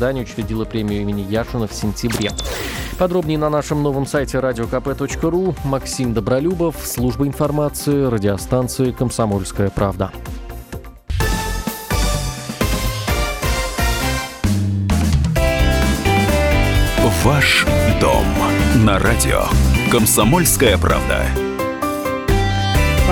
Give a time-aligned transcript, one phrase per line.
[0.00, 2.30] Издание учредила премию имени Яшина в сентябре.
[3.00, 5.56] Подробнее на нашем новом сайте radiokp.ru.
[5.64, 10.12] Максим Добролюбов, служба информации, радиостанции «Комсомольская правда».
[17.24, 17.66] Ваш
[18.00, 18.24] дом
[18.84, 19.46] на радио
[19.90, 21.47] «Комсомольская правда».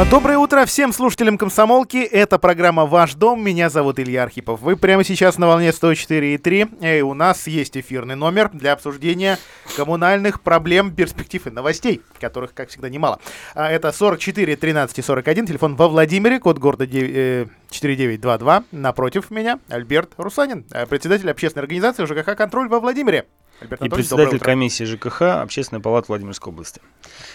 [0.05, 1.97] Доброе утро всем слушателям комсомолки.
[1.97, 3.43] Это программа Ваш дом.
[3.43, 4.61] Меня зовут Илья Архипов.
[4.61, 6.99] Вы прямо сейчас на волне 104,3.
[6.99, 9.39] И у нас есть эфирный номер для обсуждения
[9.75, 13.21] коммунальных проблем, перспектив и новостей, которых, как всегда, немало.
[13.55, 15.47] А, это 44 13 41.
[15.47, 18.59] Телефон во Владимире, код города 4922.
[18.59, 23.25] Э, Напротив меня Альберт Русанин, э, председатель общественной организации ЖКХ «Контроль» во Владимире.
[23.61, 26.81] Альберт и председатель комиссии ЖКХ Общественной палаты Владимирской области.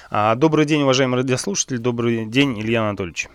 [0.09, 3.27] А, добрый день, уважаемые радиослушатели, добрый день, Илья Анатольевич.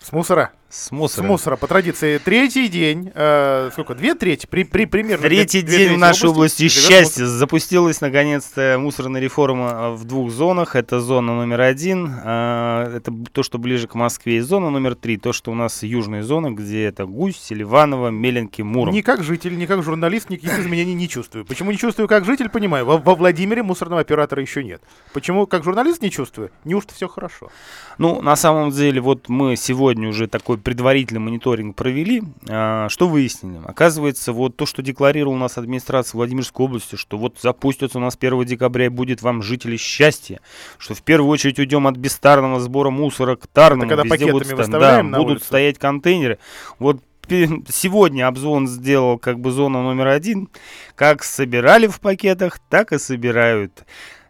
[0.00, 0.52] С мусора.
[0.70, 1.26] С мусора.
[1.26, 1.56] С мусора.
[1.56, 5.26] По традиции, третий день, э, сколько, две трети, при, при, примерно.
[5.26, 7.26] Третий две, день две в нашей области, области счастья.
[7.26, 10.76] Запустилась, наконец-то, мусорная реформа а, в двух зонах.
[10.76, 15.16] Это зона номер один, э, это то, что ближе к Москве, и зона номер три,
[15.16, 18.94] то, что у нас южная зона, где это Гусь, Селиваново, Меленки, Муром.
[18.94, 21.44] Ни как житель, ни как журналист никаких изменений не чувствую.
[21.44, 22.86] Почему не чувствую как житель, понимаю.
[22.86, 24.80] Во, во Владимире мусорного оператора еще нет.
[25.12, 26.52] Почему как журналист не чувствую?
[26.64, 27.50] Неужто все хорошо?
[27.98, 33.60] Ну, на самом деле, вот мы сегодня уже такой предварительный мониторинг провели, а, что выяснили?
[33.64, 38.16] Оказывается, вот то, что декларировала у нас администрация Владимирской области, что вот запустится у нас
[38.18, 40.40] 1 декабря и будет вам жители счастья,
[40.78, 44.70] что в первую очередь уйдем от бестарного сбора мусора к тарному, Это когда везде будут,
[44.70, 45.44] да, будут улицу.
[45.44, 46.38] стоять контейнеры.
[46.78, 50.48] Вот сегодня Обзвон сделал как бы зону номер один.
[50.94, 53.84] Как собирали в пакетах, так и собирают.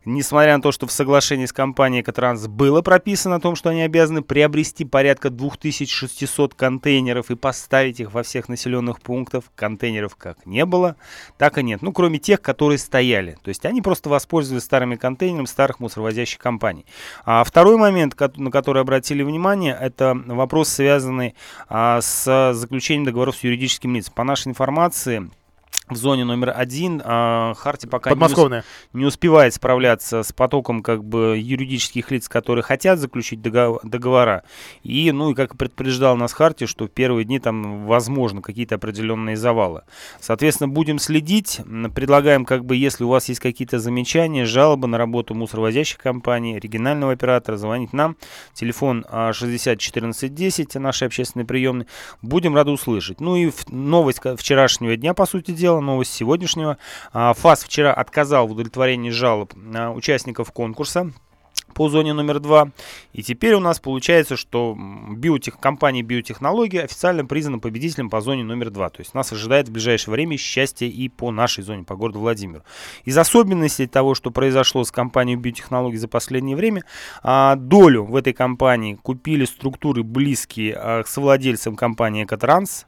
[0.07, 3.83] Несмотря на то, что в соглашении с компанией Экотранс было прописано о том, что они
[3.83, 10.65] обязаны приобрести порядка 2600 контейнеров и поставить их во всех населенных пунктах, контейнеров как не
[10.65, 10.97] было,
[11.37, 11.83] так и нет.
[11.83, 13.37] Ну, кроме тех, которые стояли.
[13.43, 16.87] То есть они просто воспользовались старыми контейнерами старых мусоровозящих компаний.
[17.27, 21.35] А второй момент, на который обратили внимание, это вопрос, связанный
[21.69, 24.15] а, с заключением договоров с юридическим лицом.
[24.15, 25.29] По нашей информации,
[25.91, 27.03] в зоне номер один.
[27.05, 28.17] А, Харти пока не,
[28.61, 34.45] усп- не успевает справляться с потоком как бы юридических лиц, которые хотят заключить договор- договора.
[34.83, 39.37] И, ну и как предупреждал нас Харти, что в первые дни там возможно какие-то определенные
[39.37, 39.83] завалы.
[40.21, 41.61] Соответственно, будем следить.
[41.95, 47.13] Предлагаем, как бы, если у вас есть какие-то замечания, жалобы на работу мусоровозящих компаний, регионального
[47.13, 48.17] оператора, звонить нам.
[48.55, 51.87] Телефон 60 14 10, нашей общественной приемной.
[52.23, 53.21] Будем рады услышать.
[53.21, 56.79] Ну и новость вчерашнего дня, по сути дела, новость сегодняшнего.
[57.13, 61.13] А, ФАС вчера отказал в удовлетворении жалоб а, участников конкурса
[61.75, 62.71] по зоне номер два.
[63.13, 64.77] И теперь у нас получается, что
[65.11, 68.91] биотех, компания биотехнологии официально признана победителем по зоне номер два.
[68.91, 72.65] То есть нас ожидает в ближайшее время счастье и по нашей зоне, по городу Владимиру.
[73.05, 76.85] Из особенностей того, что произошло с компанией биотехнологий за последнее время,
[77.23, 82.87] а, долю в этой компании купили структуры близкие к совладельцам компании Экотранс,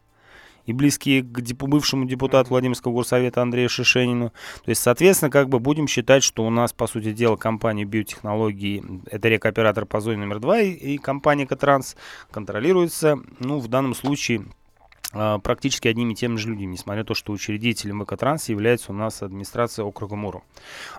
[0.67, 4.31] и близкие к деп- бывшему депутату Владимирского горсовета Андрею Шишенину.
[4.65, 8.85] То есть, соответственно, как бы будем считать, что у нас, по сути дела, компания биотехнологии,
[9.11, 11.97] это рекооператор по зоне номер два, и, и компания Катранс
[12.31, 14.45] контролируется, ну, в данном случае
[15.13, 19.23] практически одними и теми же людьми, несмотря на то, что учредителем Экотранса является у нас
[19.23, 20.43] администрация округа Муру.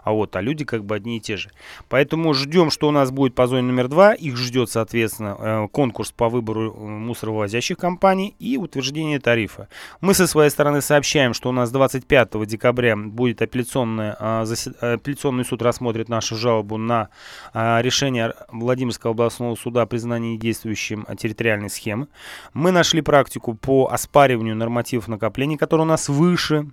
[0.03, 1.51] А вот, а люди как бы одни и те же.
[1.89, 4.13] Поэтому ждем, что у нас будет по зоне номер два.
[4.13, 9.67] Их ждет, соответственно, э, конкурс по выбору э, мусоровозящих компаний и утверждение тарифа.
[10.01, 14.45] Мы со своей стороны сообщаем, что у нас 25 декабря будет апелляционный, а,
[14.81, 17.09] апелляционный суд рассмотрит нашу жалобу на
[17.53, 22.07] а, решение Владимирского областного суда о признании действующим территориальной схемы.
[22.53, 26.67] Мы нашли практику по оспариванию нормативов накоплений, которые у нас выше.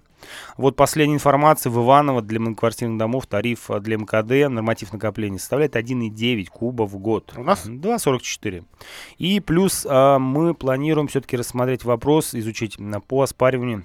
[0.56, 6.46] Вот последняя информация в Иваново для многоквартирных домов тариф для МКД, норматив накопления составляет 1,9
[6.46, 7.32] куба в год.
[7.36, 7.66] У нас?
[7.66, 8.64] 2,44.
[9.18, 12.76] И плюс а, мы планируем все-таки рассмотреть вопрос, изучить
[13.08, 13.84] по оспариванию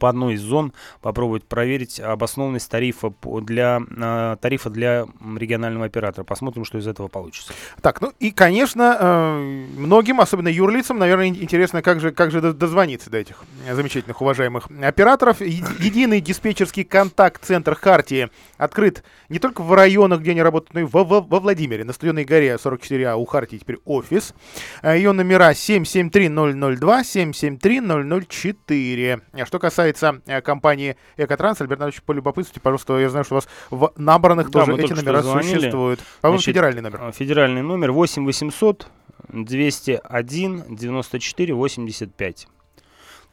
[0.00, 5.06] по одной из зон попробовать проверить обоснованность тарифа для, э, тарифа для
[5.36, 6.24] регионального оператора.
[6.24, 7.52] Посмотрим, что из этого получится.
[7.82, 13.10] Так, ну и, конечно, э, многим, особенно юрлицам, наверное, интересно, как же, как же дозвониться
[13.10, 15.40] до этих замечательных, уважаемых операторов.
[15.40, 21.04] Единый диспетчерский контакт-центр Хартии открыт не только в районах, где они работают, но и во,
[21.04, 21.84] во, во Владимире.
[21.84, 24.34] На Студенной горе 44А у Хартии теперь офис.
[24.82, 29.20] Э, Ее номера 773-002, 773-004.
[29.32, 33.48] А что касается э, компании Экотранс, Альберт Иванович, полюбопытствуйте, пожалуйста, я знаю, что у вас
[33.70, 36.00] в набранных да, тоже эти номера существуют.
[36.20, 37.00] По-моему, федеральный номер.
[37.02, 38.86] Э, федеральный номер 8 800
[39.28, 42.48] 201 94 85.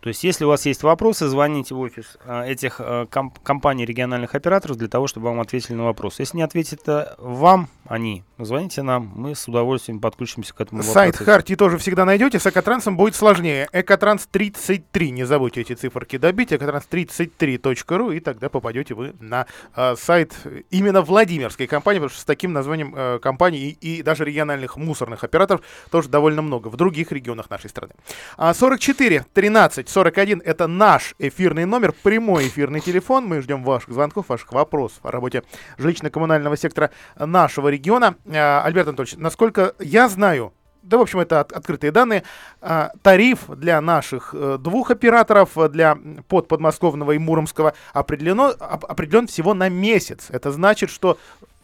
[0.05, 3.87] То есть, если у вас есть вопросы, звоните в офис а, этих а, комп- компаний
[3.87, 6.19] региональных операторов для того, чтобы вам ответили на вопрос.
[6.19, 11.13] Если не ответят а, вам они, звоните нам, мы с удовольствием подключимся к этому Сайт
[11.13, 11.31] вопросу.
[11.31, 12.39] Харти тоже всегда найдете.
[12.39, 13.67] С Экотрансом будет сложнее.
[13.71, 15.11] Экотранс 33.
[15.11, 16.51] Не забудьте эти циферки добить.
[16.51, 20.35] Экотранс33.ру и тогда попадете вы на э, сайт
[20.71, 25.23] именно Владимирской компании, потому что с таким названием э, компаний и, и даже региональных мусорных
[25.23, 25.61] операторов
[25.91, 27.93] тоже довольно много в других регионах нашей страны.
[28.35, 33.27] А 44 13 41 это наш эфирный номер, прямой эфирный телефон.
[33.27, 35.43] Мы ждем ваших звонков, ваших вопросов о работе
[35.77, 38.15] жилищно-коммунального сектора нашего региона.
[38.27, 40.51] А, Альберт Анатольевич, насколько я знаю,
[40.83, 42.23] да, в общем, это от- открытые данные.
[42.59, 45.97] а, тариф для наших э, двух операторов, э, для
[46.27, 50.27] под подмосковного и муромского, определено, оп- определен всего на месяц.
[50.29, 51.17] Это значит, что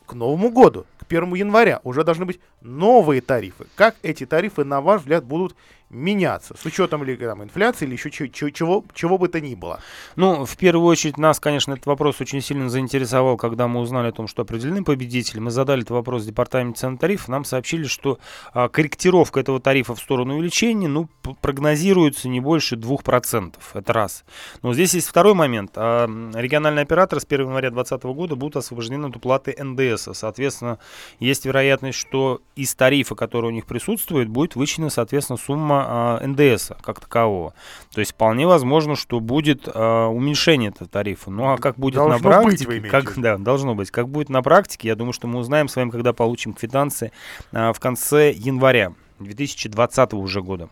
[0.05, 3.65] к Новому году, к 1 января, уже должны быть новые тарифы.
[3.75, 5.53] Как эти тарифы, на ваш взгляд, будут
[5.91, 6.55] меняться?
[6.57, 9.79] С учетом ли там, инфляции или еще чё- чего, чего бы то ни было?
[10.15, 14.11] Ну, в первую очередь, нас, конечно, этот вопрос очень сильно заинтересовал, когда мы узнали о
[14.11, 15.39] том, что определены победители.
[15.39, 17.27] Мы задали этот вопрос в департаменте цен тарифов.
[17.27, 18.19] Нам сообщили, что
[18.53, 21.09] а, корректировка этого тарифа в сторону увеличения, ну,
[21.41, 23.55] прогнозируется не больше 2%.
[23.73, 24.23] Это раз.
[24.61, 25.71] Но здесь есть второй момент.
[25.75, 30.09] А, региональные операторы с 1 января 2020 года будут освобождены от уплаты НДС.
[30.13, 30.79] Соответственно,
[31.19, 36.71] есть вероятность, что из тарифа, который у них присутствует, будет вычтена, соответственно, сумма а, НДС
[36.81, 37.53] как такового.
[37.93, 41.29] То есть вполне возможно, что будет а, уменьшение этого тарифа.
[41.31, 42.79] Ну а как будет Должно на быть, практике?
[42.79, 43.91] в как, да, должно быть.
[43.91, 47.11] Как будет на практике, я думаю, что мы узнаем с вами, когда получим квитанции
[47.51, 50.69] а, в конце января 2020 уже года.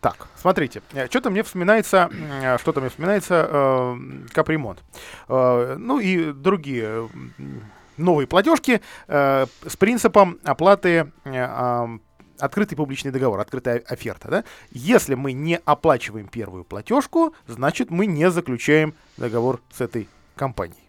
[0.00, 0.80] Так, смотрите,
[1.10, 3.96] что-то мне вспоминается, э, что-то мне вспоминается э,
[4.32, 4.78] капремонт.
[5.28, 7.08] Э, ну и другие
[7.98, 11.98] новые платежки э, с принципом оплаты э,
[12.38, 14.28] открытый публичный договор, открытая оферта.
[14.28, 14.44] Да?
[14.70, 20.88] Если мы не оплачиваем первую платежку, значит мы не заключаем договор с этой компанией.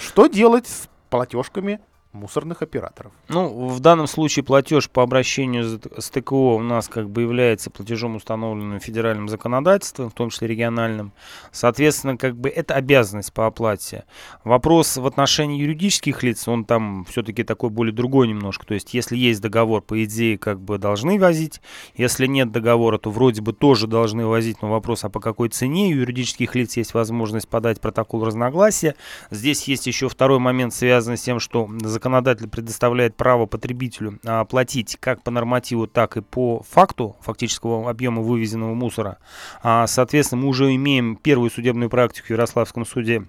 [0.00, 1.80] Что делать с платежками
[2.12, 3.12] мусорных операторов?
[3.28, 8.16] Ну, в данном случае платеж по обращению с ТКО у нас как бы является платежом,
[8.16, 11.12] установленным федеральным законодательством, в том числе региональным.
[11.52, 14.04] Соответственно, как бы это обязанность по оплате.
[14.44, 18.66] Вопрос в отношении юридических лиц, он там все-таки такой более другой немножко.
[18.66, 21.60] То есть, если есть договор, по идее, как бы должны возить.
[21.94, 25.94] Если нет договора, то вроде бы тоже должны возить, но вопрос, а по какой цене?
[25.94, 28.94] У юридических лиц есть возможность подать протокол разногласия.
[29.30, 31.68] Здесь есть еще второй момент, связанный с тем, что
[32.00, 38.22] законодатель предоставляет право потребителю а, платить как по нормативу, так и по факту фактического объема
[38.22, 39.18] вывезенного мусора.
[39.62, 43.26] А, соответственно, мы уже имеем первую судебную практику в Ярославском суде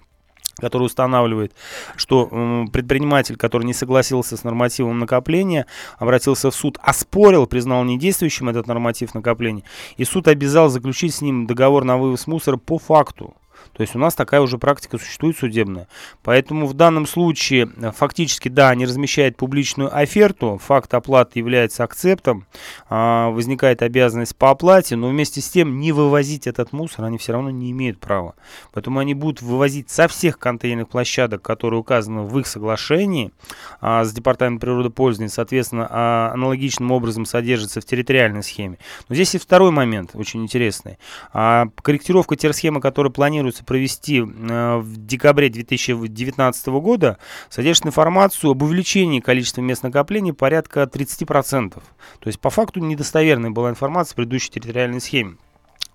[0.59, 1.53] который устанавливает,
[1.95, 5.65] что предприниматель, который не согласился с нормативом накопления,
[5.97, 9.63] обратился в суд, оспорил, признал недействующим этот норматив накопления,
[9.97, 13.33] и суд обязал заключить с ним договор на вывоз мусора по факту.
[13.73, 15.87] То есть у нас такая уже практика существует судебная.
[16.23, 22.45] Поэтому в данном случае э, фактически, да, они размещают публичную оферту, факт оплаты является акцептом,
[22.89, 27.33] а, возникает обязанность по оплате, но вместе с тем не вывозить этот мусор они все
[27.33, 28.35] равно не имеют права.
[28.73, 33.31] Поэтому они будут вывозить со всех контейнерных площадок, которые указаны в их соглашении
[33.79, 38.77] а, с Департаментом природопользования, соответственно, а, аналогичным образом содержится в территориальной схеме.
[39.07, 40.97] Но здесь и второй момент очень интересный.
[41.31, 47.17] Корректировка терсхемы, которая планируется провести э, в декабре 2019 года,
[47.49, 51.71] содержит информацию об увеличении количества мест накопления порядка 30%.
[51.71, 51.81] То
[52.25, 55.37] есть по факту недостоверной была информация в предыдущей территориальной схеме.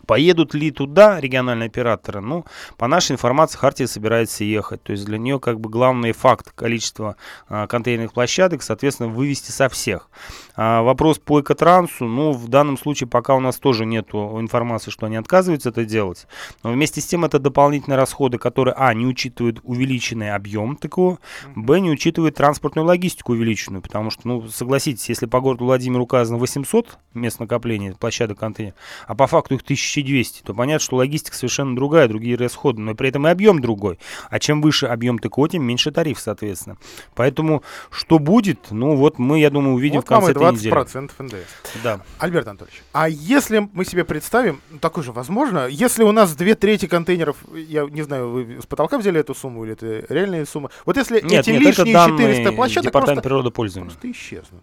[0.07, 2.21] Поедут ли туда региональные операторы?
[2.21, 2.45] Ну,
[2.77, 4.83] по нашей информации, Хартия собирается ехать.
[4.83, 7.17] То есть для нее как бы главный факт количества
[7.49, 10.09] а, контейнерных площадок, соответственно, вывести со всех.
[10.55, 15.07] А, вопрос по экотрансу, ну, в данном случае пока у нас тоже нет информации, что
[15.07, 16.27] они отказываются это делать.
[16.63, 21.19] Но вместе с тем это дополнительные расходы, которые, а, не учитывают увеличенный объем ТКО,
[21.55, 26.39] б, не учитывают транспортную логистику увеличенную, потому что, ну, согласитесь, если по городу Владимир указано
[26.39, 29.63] 800 мест накопления, площадок контейнеров, а по факту их
[29.97, 33.99] 1200, то понятно, что логистика совершенно другая, другие расходы, но при этом и объем другой.
[34.29, 36.77] А чем выше объем ТКО, тем меньше тариф, соответственно.
[37.15, 40.75] Поэтому что будет, ну вот мы, я думаю, увидим вот в конце этой недели.
[40.75, 41.37] 20% НДС.
[41.83, 42.01] Да.
[42.19, 46.55] Альберт Анатольевич, а если мы себе представим, ну, такое же возможно, если у нас две
[46.55, 50.71] трети контейнеров, я не знаю, вы с потолка взяли эту сумму или это реальная сумма,
[50.85, 53.91] вот если Нет, эти нет, лишние данные 400 площадок просто, природопользования.
[53.91, 54.63] просто исчезнут.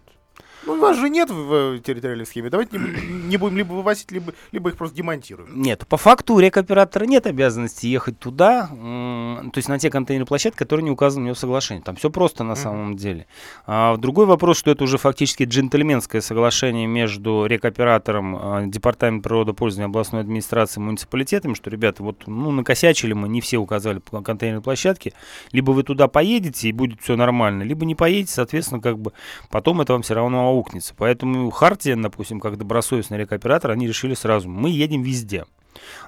[0.66, 2.50] Ну, вас же нет в территориальной схеме.
[2.50, 5.60] Давайте не, не будем либо вывозить, либо, либо их просто демонтируем.
[5.60, 10.58] Нет, по факту у рекоператора нет обязанности ехать туда, то есть на те контейнерные площадки,
[10.58, 11.82] которые не указаны у него в соглашении.
[11.82, 12.56] Там все просто на mm-hmm.
[12.56, 13.26] самом деле.
[13.66, 20.22] А другой вопрос, что это уже фактически джентльменское соглашение между рекоператором, а, департаментом природопользования областной
[20.22, 25.12] администрации, муниципалитетами, что, ребята, вот ну, накосячили мы, не все указали по контейнерной площадке,
[25.52, 29.12] либо вы туда поедете и будет все нормально, либо не поедете, соответственно, как бы
[29.50, 30.94] потом это вам все равно аукнется.
[30.96, 35.44] Поэтому Хартия, допустим, как добросовестный рекоператор, они решили сразу, мы едем везде.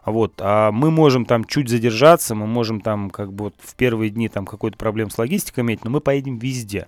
[0.05, 4.11] Вот, а мы можем там чуть задержаться, мы можем там как бы вот в первые
[4.11, 6.87] дни там какой-то проблем с логистикой иметь, но мы поедем везде.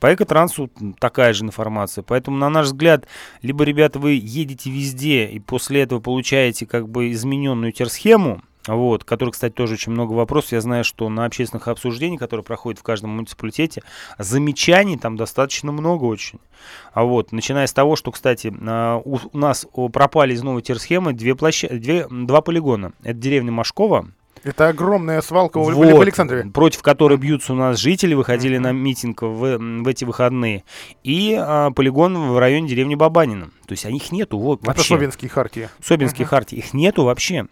[0.00, 2.02] По экотрансу такая же информация.
[2.02, 3.06] Поэтому, на наш взгляд,
[3.42, 8.42] либо, ребята, вы едете везде и после этого получаете как бы измененную терсхему,
[8.74, 10.52] вот, который, кстати, тоже очень много вопросов.
[10.52, 13.82] Я знаю, что на общественных обсуждениях, которые проходят в каждом муниципалитете,
[14.18, 16.40] замечаний там достаточно много очень.
[16.92, 21.34] А вот, начиная с того, что, кстати, а, у нас пропали из новой терсхемы две
[21.34, 22.92] площадь, две, два полигона.
[23.02, 24.08] Это деревня Машкова,
[24.46, 26.48] это огромная свалка вот, в Александрове.
[26.52, 28.60] Против которой бьются у нас жители, выходили mm-hmm.
[28.60, 30.62] на митинг в, в эти выходные.
[31.02, 33.46] И а, полигон в районе деревни Бабанина.
[33.66, 34.82] То есть их нету вот, вообще.
[34.82, 35.68] Это Собинские хартии.
[35.82, 36.28] Собинские mm-hmm.
[36.28, 36.56] хартии.
[36.58, 37.46] Их нету вообще.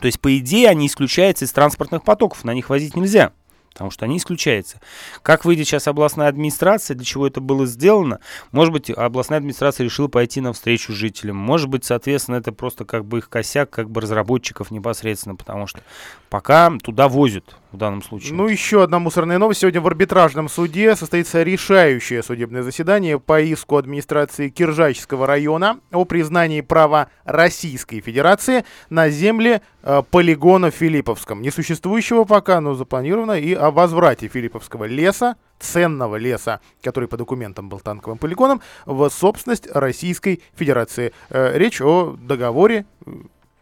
[0.00, 3.32] То есть, по идее, они исключаются из транспортных потоков, на них возить нельзя
[3.78, 4.80] потому что они исключаются.
[5.22, 8.18] Как выйдет сейчас областная администрация, для чего это было сделано?
[8.50, 11.36] Может быть, областная администрация решила пойти навстречу жителям.
[11.36, 15.80] Может быть, соответственно, это просто как бы их косяк, как бы разработчиков непосредственно, потому что
[16.28, 18.34] пока туда возят в данном случае.
[18.34, 19.60] Ну, еще одна мусорная новость.
[19.60, 26.60] Сегодня в арбитражном суде состоится решающее судебное заседание по иску администрации Киржачского района о признании
[26.62, 31.42] права Российской Федерации на земли э, полигона в Филипповском.
[31.42, 37.80] Несуществующего пока, но запланировано, и о возврате Филипповского леса, ценного леса, который по документам был
[37.80, 41.12] танковым полигоном, в собственность Российской Федерации.
[41.30, 42.86] Э, речь о договоре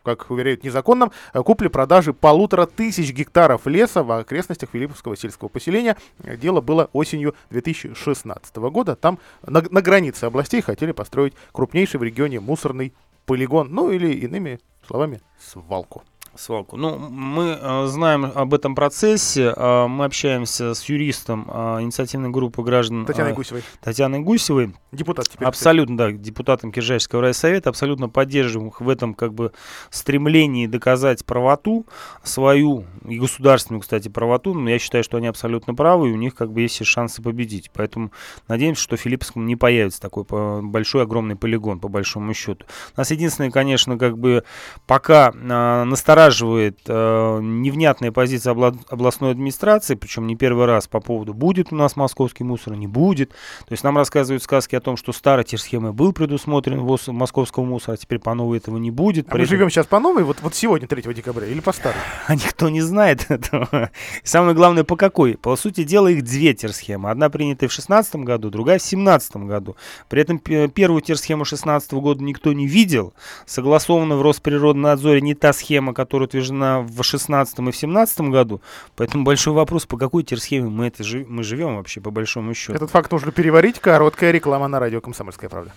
[0.07, 5.97] как уверяют, незаконном, э, купли-продажи полутора тысяч гектаров леса в окрестностях Филипповского сельского поселения.
[6.19, 8.95] Дело было осенью 2016 года.
[8.95, 12.95] Там на, на границе областей хотели построить крупнейший в регионе мусорный
[13.27, 16.05] полигон, ну или иными словами, свалку.
[16.39, 16.77] Свалку.
[16.77, 19.53] Ну, мы э, знаем об этом процессе.
[19.57, 23.63] Э, мы общаемся с юристом э, инициативной группы граждан Татьяной Гусевой.
[23.81, 24.75] Татьяной Гусевой.
[24.93, 25.49] Депутат теперь.
[25.49, 27.71] Абсолютно, да, депутатом Киржачского райсовета.
[27.71, 29.53] Абсолютно поддерживаем их в этом как бы
[29.91, 31.87] стремлении доказать правоту
[32.23, 34.53] свою и государственную, кстати, правоту.
[34.55, 37.23] Но я считаю, что они абсолютно правы, и у них как бы есть все шансы
[37.23, 37.71] победить.
[37.73, 38.13] Поэтому
[38.49, 40.25] надеемся, что в Филипповском не появится такой
[40.63, 42.67] большой, огромный полигон, по большому счету.
[42.97, 44.45] У нас единственное, конечно, как бы
[44.87, 51.35] пока настораживает настораживает э, невнятная позиция обла- областной администрации, причем не первый раз по поводу,
[51.35, 53.31] будет у нас московский мусор, не будет.
[53.31, 57.95] То есть нам рассказывают сказки о том, что старой схемы был предусмотрен ввоз московского мусора,
[57.95, 59.27] а теперь по новой этого не будет.
[59.29, 59.49] А мы этом...
[59.49, 61.97] живем сейчас по новой, вот, вот сегодня, 3 декабря, или по старой?
[62.27, 63.91] А никто не знает этого.
[64.23, 65.37] И самое главное, по какой?
[65.37, 67.11] По сути дела, их две терсхемы.
[67.11, 69.77] Одна принятая в 2016 году, другая в 2017 году.
[70.09, 73.15] При этом первую терсхему 2016 года никто не видел.
[73.47, 78.63] Согласована в Росприроднадзоре не та схема, которая которая утверждена в 16 и в 17 году.
[78.97, 82.73] Поэтому большой вопрос, по какой терсхеме мы, это жив, мы живем вообще, по большому счету.
[82.73, 83.81] Этот факт нужно переварить.
[83.81, 85.73] Короткая реклама на радио «Комсомольская правда».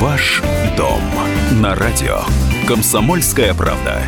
[0.00, 0.42] Ваш
[0.76, 1.00] дом
[1.60, 2.20] на радио
[2.66, 4.02] «Комсомольская правда».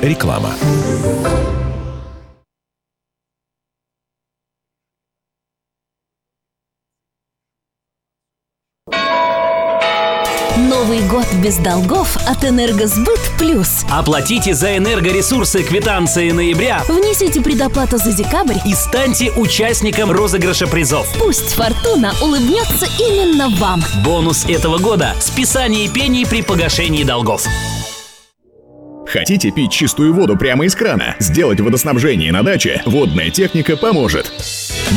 [0.00, 0.50] Реклама.
[11.46, 13.84] Без долгов от Энергосбыт Плюс.
[13.88, 16.82] Оплатите за энергоресурсы квитанции ноября.
[16.88, 18.56] Внесите предоплату за декабрь.
[18.66, 21.06] И станьте участником розыгрыша призов.
[21.20, 23.84] Пусть фортуна улыбнется именно вам.
[24.04, 27.44] Бонус этого года– списание пений при погашении долгов.
[29.06, 31.16] Хотите пить чистую воду прямо из крана?
[31.18, 32.82] Сделать водоснабжение на даче?
[32.86, 34.32] Водная техника поможет.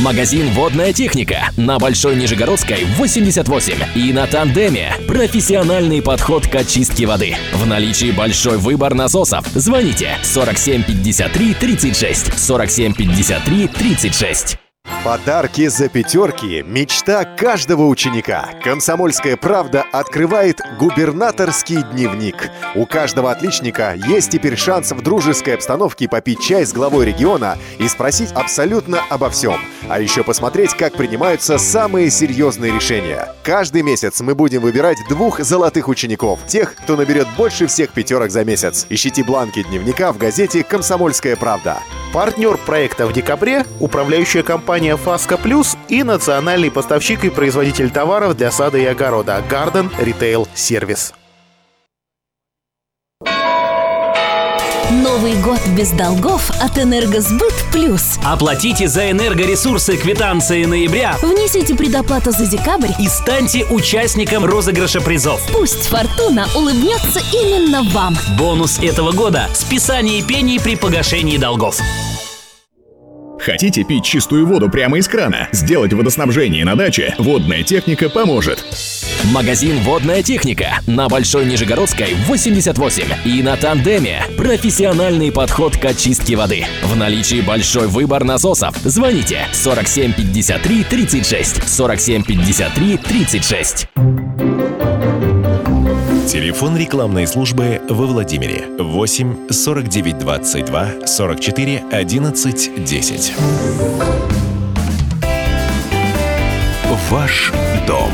[0.03, 4.93] Магазин «Водная техника» на Большой Нижегородской 88 и на Тандеме.
[5.07, 7.35] Профессиональный подход к очистке воды.
[7.53, 9.45] В наличии большой выбор насосов.
[9.47, 14.68] Звоните 47 53 36 47 53 36.
[15.03, 18.49] Подарки за пятерки– мечта каждого ученика.
[18.61, 22.51] Комсомольская правда открывает губернаторский дневник.
[22.75, 27.87] У каждого отличника есть теперь шанс в дружеской обстановке попить чай с главой региона и
[27.87, 29.61] спросить абсолютно обо всем.
[29.87, 33.33] А еще посмотреть, как принимаются самые серьезные решения.
[33.41, 36.41] Каждый месяц мы будем выбирать двух золотых учеников.
[36.45, 38.85] Тех, кто наберет больше всех пятерок за месяц.
[38.89, 41.77] Ищите бланки дневника в газете «Комсомольская правда».
[42.11, 48.51] Партнер проекта в декабре– управляющая компания «Фаска Плюс» и национальный поставщик и производитель товаров для
[48.51, 51.13] сада и огорода «Гарден Ритейл Сервис».
[54.91, 58.17] Новый год без долгов от Энергосбыт Плюс.
[58.25, 62.91] Оплатите за энергоресурсы квитанции ноября Внесите предоплату за декабрь.
[62.99, 65.41] и станьте участником розыгрыша призов.
[65.51, 68.17] Пусть фортуна улыбнется именно вам.
[68.37, 71.79] Бонус этого года– списание пений при погашении долгов.
[73.39, 75.47] Хотите пить чистую воду прямо из крана?
[75.51, 78.65] Сделать водоснабжение на даче водная техника поможет.
[79.33, 84.23] Магазин «Водная техника» на Большой Нижегородской, 88 и на Тандеме.
[84.37, 86.65] Профессиональный подход к очистке воды.
[86.83, 88.75] В наличии большой выбор насосов.
[88.77, 94.28] Звоните 47 53 36 47 53 36.
[96.29, 103.33] Телефон рекламной службы во Владимире 8 49 22 44 11 10.
[107.09, 107.51] Ваш
[107.87, 108.11] дом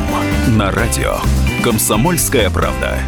[0.57, 1.17] на радио.
[1.61, 2.99] Комсомольская правда.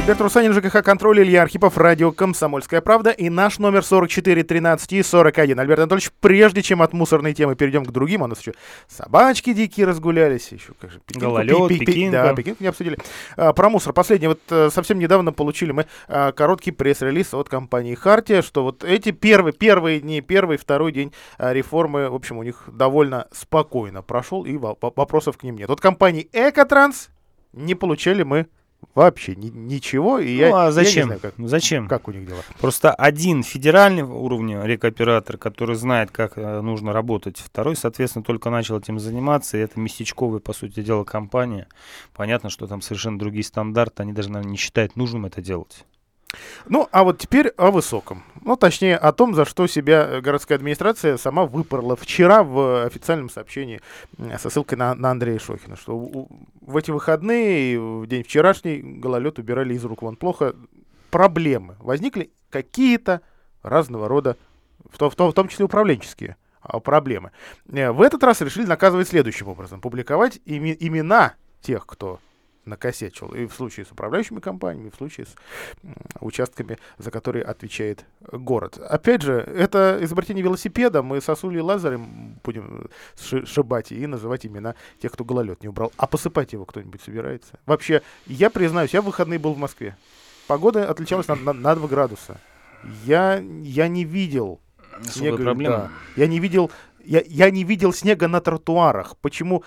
[0.00, 5.02] Альберт Русанин, ЖКХ «Контроль», Илья Архипов, радио «Комсомольская правда» и наш номер 44 13 и
[5.02, 5.60] 41.
[5.60, 8.54] Альберт Анатольевич, прежде чем от мусорной темы перейдем к другим, у нас еще
[8.88, 12.22] собачки дикие разгулялись, еще как же, пекинку, Гололед, пи- пи- пекинка.
[12.22, 12.98] Да, пекинку не обсудили.
[13.36, 13.92] А, про мусор.
[13.92, 18.82] Последнее, вот э, совсем недавно получили мы а, короткий пресс-релиз от компании «Хартия», что вот
[18.82, 24.02] эти первые, первые дни, первый, второй день а, реформы, в общем, у них довольно спокойно
[24.02, 25.68] прошел, и во- во- вопросов к ним нет.
[25.68, 27.10] От компании «Экотранс»
[27.52, 28.46] не получали мы
[28.94, 31.06] вообще ни- ничего, и я, ну я а зачем?
[31.06, 31.88] знаю, как, Зачем?
[31.88, 32.40] как у них дела.
[32.60, 38.78] Просто один федеральный уровня рекоператор, который знает, как э, нужно работать, второй, соответственно, только начал
[38.78, 41.68] этим заниматься, и это местечковая, по сути дела, компания.
[42.14, 45.84] Понятно, что там совершенно другие стандарты, они даже, наверное, не считают нужным это делать.
[46.66, 48.22] Ну, а вот теперь о высоком.
[48.42, 53.28] Ну, точнее, о том, за что себя э, городская администрация сама выпорла вчера в официальном
[53.30, 53.80] сообщении
[54.18, 56.28] э, со ссылкой на, на Андрея Шохина, что у-
[56.60, 60.54] в эти выходные и в день вчерашний гололед убирали из рук вон плохо.
[61.10, 61.76] Проблемы.
[61.80, 63.20] Возникли какие-то
[63.62, 64.36] разного рода,
[64.90, 67.32] в, то- в том- в том числе управленческие а, проблемы.
[67.72, 69.80] Э, В этот раз решили наказывать следующим образом.
[69.80, 72.20] Публиковать ими- имена тех, кто
[72.64, 73.28] накосячил.
[73.28, 75.34] И в случае с управляющими компаниями, и в случае с
[76.20, 78.78] участками, за которые отвечает город.
[78.78, 81.02] Опять же, это изобретение велосипеда.
[81.02, 85.92] Мы сосули лазером будем ши- шибать и называть имена тех, кто гололед не убрал.
[85.96, 87.58] А посыпать его кто-нибудь собирается?
[87.66, 89.96] Вообще, я признаюсь, я в выходные был в Москве.
[90.46, 92.40] Погода отличалась на, на, на 2 градуса.
[93.04, 94.60] Я, я не видел
[94.92, 95.42] Особая снега.
[95.44, 95.76] проблема.
[95.76, 95.90] да.
[96.16, 96.70] Я не видел,
[97.04, 99.16] я, я не видел снега на тротуарах.
[99.18, 99.64] Почему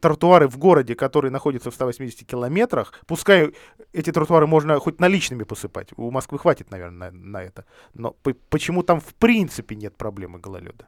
[0.00, 3.54] тротуары в городе, который находится в 180 километрах, пускай
[3.92, 8.34] эти тротуары можно хоть наличными посыпать, у Москвы хватит, наверное, на, на это, но по-
[8.50, 10.86] почему там в принципе нет проблемы гололеда?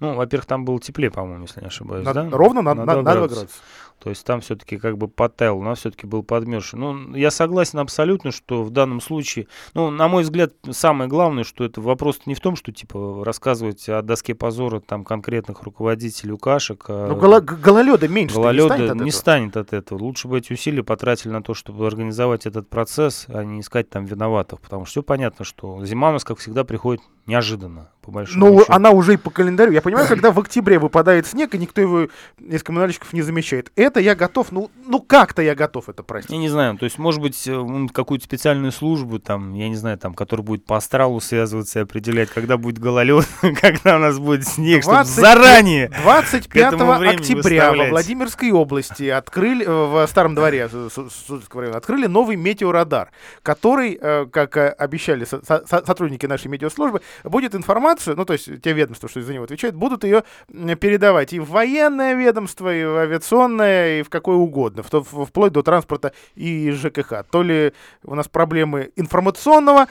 [0.00, 2.28] Ну, во-первых, там было теплее, по-моему, если не ошибаюсь, На- да?
[2.30, 3.34] Ровно на, на, на 2 градуса.
[3.34, 3.56] градуса.
[4.00, 6.78] То есть там все-таки как бы потаял, у нас все-таки был подмерзший.
[6.78, 11.64] Ну, я согласен абсолютно, что в данном случае, ну, на мой взгляд, самое главное, что
[11.64, 16.84] это вопрос не в том, что, типа, рассказывать о доске позора там конкретных руководителей укашек.
[16.88, 19.10] а Ну, голо- гололеда меньше Гололеда не станет от не этого?
[19.20, 19.98] станет от этого.
[20.02, 24.04] Лучше бы эти усилия потратили на то, чтобы организовать этот процесс, а не искать там
[24.04, 24.60] виноватых.
[24.60, 28.58] Потому что все понятно, что зима у нас, как всегда, приходит неожиданно, по большому Ну,
[28.60, 28.72] счету.
[28.72, 29.72] она уже и по календарю.
[29.72, 32.08] Я понимаю, когда в октябре выпадает снег, и никто его
[32.38, 33.72] из коммунальщиков не замечает.
[33.76, 36.30] Это я готов, ну, ну как-то я готов это простить.
[36.32, 39.96] Я не знаю, то есть, может быть, э, какую-то специальную службу, там, я не знаю,
[39.98, 43.26] там, которая будет по астралу связываться и определять, когда будет гололед,
[43.60, 45.90] когда у нас будет снег, чтобы 20 заранее.
[46.02, 47.90] 25 этому времени октября во выставлять.
[47.90, 49.70] Владимирской области открыли, э,
[50.04, 53.10] в Старом дворе Су- Су- Суздальского района, открыли новый метеорадар,
[53.42, 58.48] который, э, как э, обещали со- со- сотрудники нашей метеослужбы, будет информацию, ну, то есть
[58.62, 62.96] те ведомства, что за него отвечают, будут ее передавать и в военное ведомство, и в
[62.96, 67.24] авиационное, и в какое угодно, в в- вплоть до транспорта и ЖКХ.
[67.30, 67.72] То ли
[68.04, 69.86] у нас проблемы информационного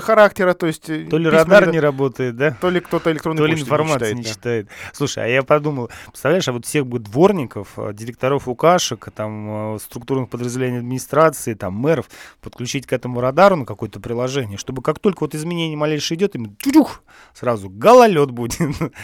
[0.00, 0.88] характера, то есть...
[0.90, 2.56] э, То ли радар не- не работает, да?
[2.60, 4.34] то ли кто-то электронную То ли почту информации не читает, да.
[4.34, 4.68] читает.
[4.92, 9.78] Слушай, а я подумал, представляешь, а вот всех бы дворников, а, директоров УКАшек, там, а,
[9.78, 12.06] структурных подразделений администрации, там, мэров,
[12.40, 16.49] подключить к этому радару на какое-то приложение, чтобы как только вот изменение малейшее идет, им
[16.58, 17.02] тюдюх,
[17.34, 18.54] сразу гололед будет,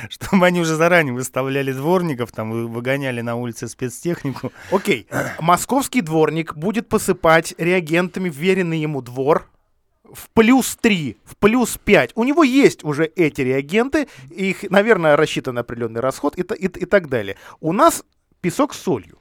[0.08, 4.52] чтобы они уже заранее выставляли дворников, там, вы- выгоняли на улице спецтехнику.
[4.70, 5.06] Окей.
[5.40, 9.48] Московский дворник будет посыпать реагентами вверенный ему двор
[10.04, 12.12] в плюс 3, в плюс 5.
[12.14, 17.08] У него есть уже эти реагенты, их, наверное, рассчитан определенный расход и, и, и так
[17.08, 17.36] далее.
[17.60, 18.04] У нас
[18.40, 19.18] песок с солью.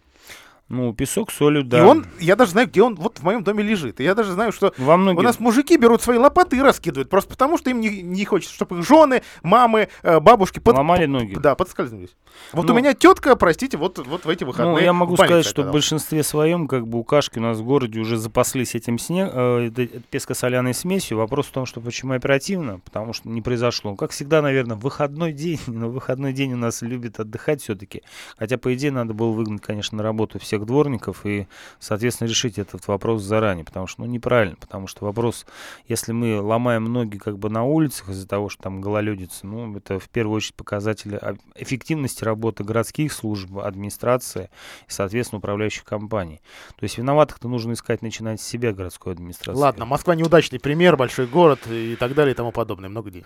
[0.67, 1.79] Ну, песок солью, да.
[1.79, 3.99] И он, я даже знаю, где он вот в моем доме лежит.
[3.99, 5.19] И я даже знаю, что Во многих...
[5.19, 7.07] у нас мужики берут свои лопаты и раскидывают.
[7.07, 11.05] Просто потому, что им не, не хочется, чтобы их жены, мамы, э, бабушки под, Ломали
[11.05, 11.35] ноги.
[11.35, 12.15] Да, подскользнулись.
[12.51, 14.75] Вот Ну, у меня тетка, простите, вот, вот в эти выходные.
[14.75, 17.63] Ну, я могу сказать, что в большинстве своем, как бы у Кашки у нас в
[17.63, 19.69] городе уже запаслись этим снег, э,
[20.09, 21.19] песко-соляной смесью.
[21.19, 23.95] Вопрос в том, что почему оперативно, потому что не произошло.
[23.95, 28.01] Как всегда, наверное, выходной день, но выходной день у нас любит отдыхать все-таки.
[28.35, 31.47] Хотя, по идее, надо было выгнать, конечно, на работу всех дворников и,
[31.79, 35.45] соответственно, решить этот вопрос заранее, потому что, ну, неправильно, потому что вопрос,
[35.87, 39.99] если мы ломаем ноги как бы на улицах из-за того, что там гололедица, ну, это
[39.99, 44.49] в первую очередь показатель а, эффективности работы городских служб, администрации
[44.87, 46.41] и, соответственно, управляющих компаний.
[46.77, 49.59] То есть виноватых-то нужно искать, начинать с себя, городской администрации.
[49.59, 53.25] Ладно, Москва неудачный пример, большой город и так далее и тому подобное, много денег.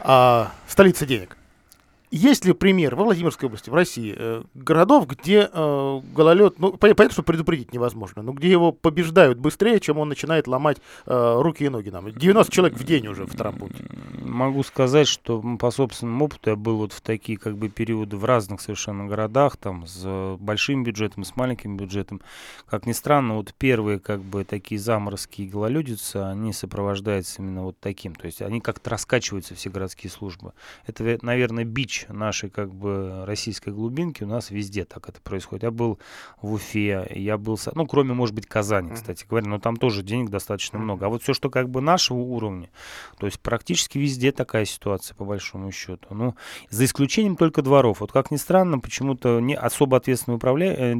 [0.00, 1.36] А, столица денег.
[2.10, 6.94] Есть ли пример во Владимирской области, в России, э, городов, где э, гололед, ну, пон-
[6.94, 11.64] понятно, что предупредить невозможно, но где его побеждают быстрее, чем он начинает ломать э, руки
[11.64, 12.10] и ноги нам?
[12.10, 13.84] 90 человек в день уже в трампуте.
[14.22, 18.24] Могу сказать, что по собственному опыту я был вот в такие как бы периоды в
[18.24, 22.22] разных совершенно городах, там с большим бюджетом, с маленьким бюджетом.
[22.68, 27.76] Как ни странно, вот первые как бы такие заморозки и гололедицы, они сопровождаются именно вот
[27.80, 28.14] таким.
[28.14, 30.52] То есть они как-то раскачиваются, все городские службы.
[30.86, 34.24] Это, ве- наверное, бич нашей как бы российской глубинки.
[34.24, 35.64] У нас везде так это происходит.
[35.64, 35.98] Я был
[36.40, 40.30] в Уфе, я был, ну, кроме, может быть, Казани, кстати говоря, но там тоже денег
[40.30, 41.06] достаточно много.
[41.06, 42.70] А вот все, что как бы нашего уровня,
[43.18, 46.08] то есть практически везде такая ситуация, по большому счету.
[46.10, 46.34] Ну,
[46.70, 48.00] за исключением только дворов.
[48.00, 50.74] Вот как ни странно, почему-то не особо ответственный управля...
[50.74, 50.94] э,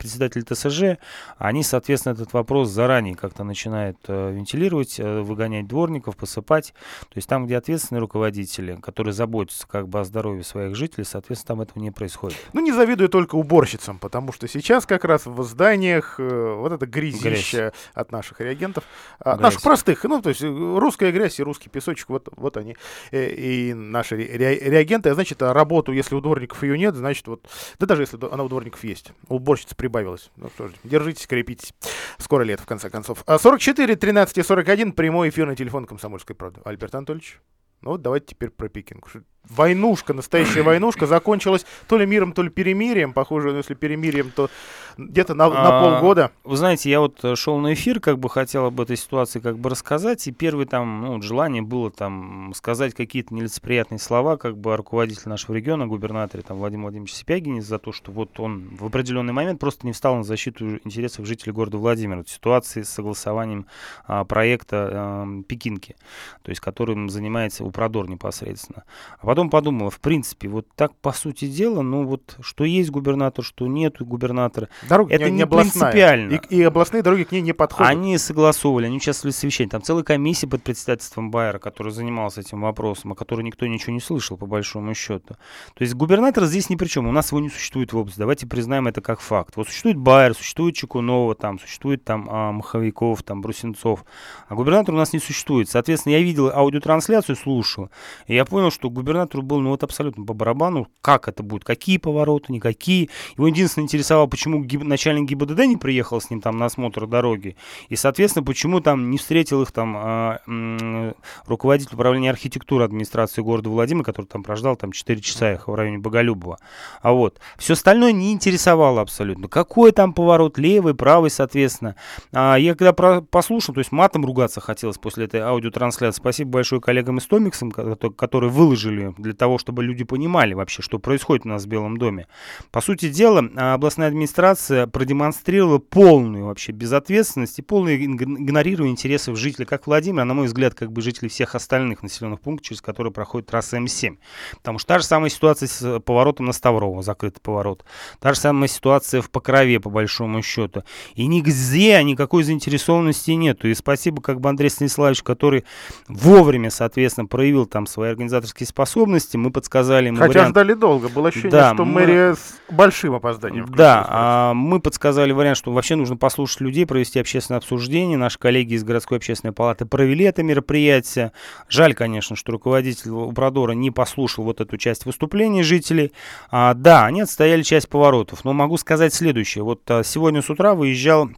[0.00, 0.98] председатель ТСЖ,
[1.38, 6.72] они, соответственно, этот вопрос заранее как-то начинают э, вентилировать, э, выгонять дворников, посыпать.
[7.00, 11.56] То есть там, где ответственные руководители, которые заботятся как бы о здоровье своих жителей, соответственно,
[11.56, 12.38] там этого не происходит.
[12.52, 16.86] Ну, не завидую только уборщицам, потому что сейчас как раз в зданиях э, вот это
[16.86, 18.84] грязище от наших реагентов,
[19.18, 19.40] а, Грязь.
[19.42, 22.76] наших простых, ну, то есть э, русская грязь и русский песочек, вот, вот они,
[23.10, 27.26] э, и наши ре- ре- реагенты, а значит, работу, если у дворников ее нет, значит,
[27.26, 27.46] вот,
[27.78, 30.30] да даже если она у дворников есть, у уборщиц прибавилась.
[30.36, 31.74] Ну что ж, держитесь, крепитесь.
[32.18, 33.24] Скоро лет, в конце концов.
[33.26, 36.60] А 44, 13 и 41, прямой эфирный телефон «Комсомольской правды».
[36.64, 37.40] Альберт Анатольевич?
[37.80, 39.00] Ну вот давайте теперь про Пекин.
[39.48, 43.12] Войнушка, настоящая войнушка закончилась то ли миром, то ли перемирием.
[43.12, 44.48] Похоже, ну, если перемирием, то
[44.96, 46.30] где-то на, на А, полгода.
[46.44, 49.58] Вы знаете, я вот э, шел на эфир, как бы хотел об этой ситуации как
[49.58, 54.56] бы рассказать, и первое там, ну, вот желание было там сказать какие-то нелицеприятные слова, как
[54.56, 58.76] бы о руководителе нашего региона, губернаторе там Владимир Владимирович Сипягине, за то, что вот он
[58.76, 62.90] в определенный момент просто не встал на защиту интересов жителей города Владимира в ситуации с
[62.90, 63.66] согласованием
[64.06, 65.96] а, проекта а, Пекинки,
[66.42, 68.84] то есть которым занимается Упродор непосредственно.
[69.18, 73.44] А потом подумала, в принципе, вот так по сути дела, ну вот что есть губернатор,
[73.44, 75.92] что нет губернатора, Дорога это не, не областная.
[75.92, 76.40] принципиально.
[76.48, 77.90] И, и областные дороги к ней не подходят.
[77.90, 79.70] Они согласовывали, они участвовали в совещании.
[79.70, 84.00] Там целая комиссия под председательством Байера, которая занималась этим вопросом, о которой никто ничего не
[84.00, 85.34] слышал, по большому счету.
[85.74, 87.06] То есть губернатор здесь ни при чем.
[87.06, 88.18] У нас его не существует в области.
[88.18, 89.56] Давайте признаем это как факт.
[89.56, 94.04] Вот существует Байер, существует Чекунова, там, существует там а, Маховиков, там, Брусенцов.
[94.48, 95.68] А губернатор у нас не существует.
[95.70, 97.90] Соответственно, я видел аудиотрансляцию, слушал.
[98.26, 101.98] И я понял, что губернатору был ну вот абсолютно по барабану, как это будет, какие
[101.98, 103.08] повороты, никакие.
[103.36, 107.56] Его единственное интересовало, почему гиб- начальник ГИБДД не приехал с ним там на осмотр дороги.
[107.88, 111.14] И, соответственно, почему там не встретил их там а, м,
[111.46, 115.98] руководитель управления архитектуры администрации города Владимира, который там прождал там 4 часа их в районе
[115.98, 116.58] Боголюбова.
[117.02, 117.38] А вот.
[117.58, 119.48] Все остальное не интересовало абсолютно.
[119.48, 121.94] Какой там поворот, левый, правый, соответственно.
[122.32, 126.20] А, я когда про- послушал, то есть матом ругаться хотелось после этой аудиотрансляции.
[126.20, 130.98] Спасибо большое коллегам из Томиксом, ко- которые выложили для того, чтобы люди понимали вообще, что
[130.98, 132.26] происходит у нас в Белом доме.
[132.70, 139.38] По сути дела, а, областная администрация продемонстрировала полную вообще безответственность и полное иг- игнорирование интересов
[139.38, 142.82] жителей как Владимира, а, на мой взгляд, как бы жителей всех остальных населенных пунктов, через
[142.82, 144.18] которые проходит трасса М7.
[144.56, 147.84] Потому что та же самая ситуация с э, поворотом на Ставрово, закрытый поворот.
[148.20, 150.84] Та же самая ситуация в Покрове, по большому счету.
[151.14, 153.68] И нигде никакой заинтересованности нету.
[153.68, 155.64] И спасибо как бы Андрей Станиславович, который
[156.08, 158.99] вовремя, соответственно, проявил там свои организаторские способности.
[159.06, 160.50] Мы подсказали ему Хотя вариант.
[160.50, 161.08] ждали долго.
[161.08, 163.66] Было ощущение, Да, что мы- мэрия с большим опозданием.
[163.68, 168.16] Да, а, мы подсказали вариант, что вообще нужно послушать людей, провести общественное обсуждение.
[168.18, 171.32] Наши коллеги из городской общественной палаты провели это мероприятие.
[171.68, 176.12] Жаль, конечно, что руководитель Упродора не послушал вот эту часть выступлений жителей.
[176.50, 179.64] А, да, они отстояли часть поворотов, но могу сказать следующее.
[179.64, 181.28] Вот а, сегодня с утра выезжал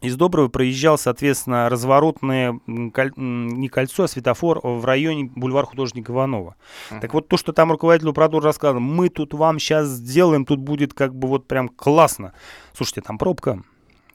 [0.00, 2.60] из Доброго проезжал, соответственно, разворотное
[2.94, 3.12] коль...
[3.16, 6.56] не кольцо, а светофор в районе бульвар художника Иванова.
[6.90, 7.00] Uh-huh.
[7.00, 10.94] Так вот, то, что там руководитель Упродор рассказывал, мы тут вам сейчас сделаем, тут будет
[10.94, 12.32] как бы вот прям классно.
[12.74, 13.62] Слушайте, там пробка,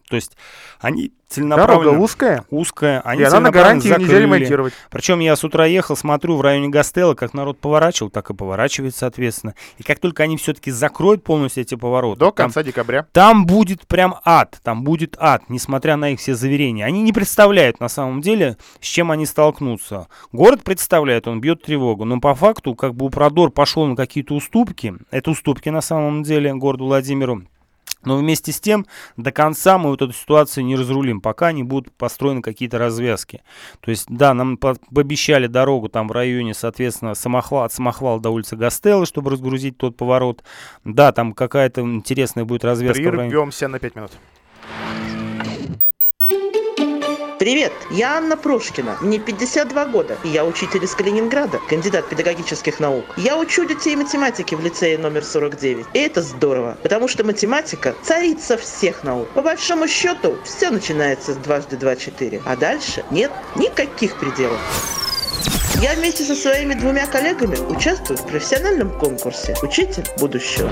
[0.09, 0.37] то есть
[0.79, 1.91] они целенаправленно...
[1.91, 2.45] Дорога узкая?
[2.49, 3.01] Узкая.
[3.01, 4.07] Они и она на гарантии закрыли.
[4.07, 4.73] нельзя ремонтировать.
[4.91, 8.95] Причем я с утра ехал, смотрю в районе Гастелла, как народ поворачивал, так и поворачивает,
[8.95, 9.55] соответственно.
[9.77, 12.19] И как только они все-таки закроют полностью эти повороты...
[12.19, 13.07] До конца там, декабря.
[13.11, 16.85] Там будет прям ад, там будет ад, несмотря на их все заверения.
[16.85, 20.07] Они не представляют на самом деле, с чем они столкнутся.
[20.31, 24.93] Город представляет, он бьет тревогу, но по факту как бы Упродор пошел на какие-то уступки.
[25.11, 27.43] Это уступки на самом деле городу Владимиру.
[28.05, 31.93] Но вместе с тем до конца мы вот эту ситуацию не разрулим, пока не будут
[31.93, 33.43] построены какие-то развязки.
[33.79, 38.55] То есть, да, нам пообещали дорогу там в районе, соответственно, самохвал, от Самохвала до улицы
[38.55, 40.43] Гастеллы, чтобы разгрузить тот поворот.
[40.83, 43.01] Да, там какая-то интересная будет развязка.
[43.01, 44.11] Прервемся на 5 минут.
[47.43, 48.97] Привет, я Анна Прошкина.
[49.01, 53.03] Мне 52 года, и я учитель из Калининграда, кандидат педагогических наук.
[53.17, 55.87] Я учу детей математики в лицее номер 49.
[55.91, 59.27] И это здорово, потому что математика– царица всех наук.
[59.31, 64.61] По большому счету, все начинается с дважды два четыре, а дальше нет никаких пределов.
[65.81, 70.71] Я вместе со своими двумя коллегами участвую в профессиональном конкурсе «Учитель будущего».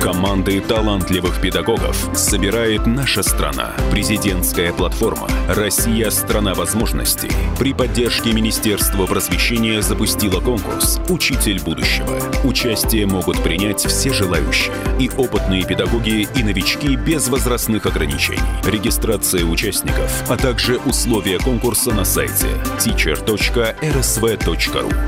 [0.00, 3.72] Команды талантливых педагогов собирает наша страна.
[3.90, 12.20] Президентская платформа «Россия– страна возможностей» при поддержке Министерства просвещения запустила конкурс «Учитель будущего».
[12.44, 14.72] Участие могут принять все желающие.
[15.00, 18.38] И опытные педагоги, и новички без возрастных ограничений.
[18.64, 23.52] Регистрация участников, а также условия конкурса на сайте teacher.rsv.ru.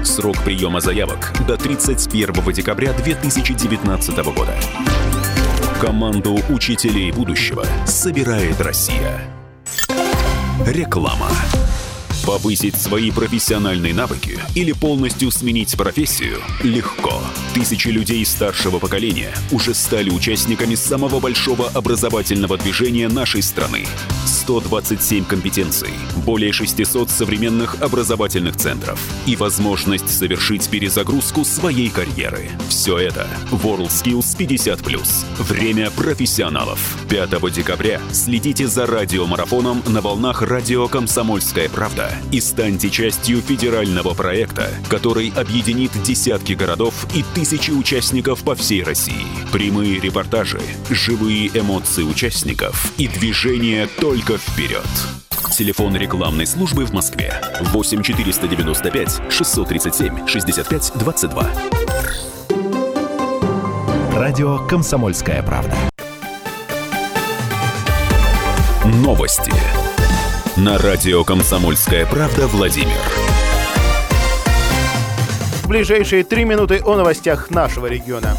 [0.05, 4.55] Срок приема заявок до 31 декабря 2019 года.
[5.81, 9.21] Команду учителей будущего собирает Россия.
[10.67, 11.29] Реклама.
[12.29, 17.23] Повысить свои профессиональные навыки или полностью сменить профессию легко.
[17.55, 23.87] Тысячи людей старшего поколения уже стали участниками самого большого образовательного движения нашей страны.
[24.27, 25.89] 127 компетенций,
[26.27, 32.51] более 600 современных образовательных центров и возможность совершить перезагрузку своей карьеры.
[32.69, 35.43] Все это WorldSkills 50+.
[35.43, 36.79] Время профессионалов.
[37.09, 44.71] 5 декабря следите за радиомарафоном на волнах радио «Комсомольская правда» и станьте частью федерального проекта,
[44.89, 49.27] который объединит десятки городов и тысячи участников по всей России.
[49.53, 54.87] Прямые репортажи, живые эмоции участников и движение только вперед.
[55.51, 61.51] Телефон рекламной службы в Москве 8 495 637 65 22.
[64.15, 65.77] Радио «Комсомольская правда».
[68.85, 69.53] Новости
[70.59, 72.99] на радио «Комсомольская правда» Владимир.
[75.63, 78.37] В ближайшие три минуты о новостях нашего региона.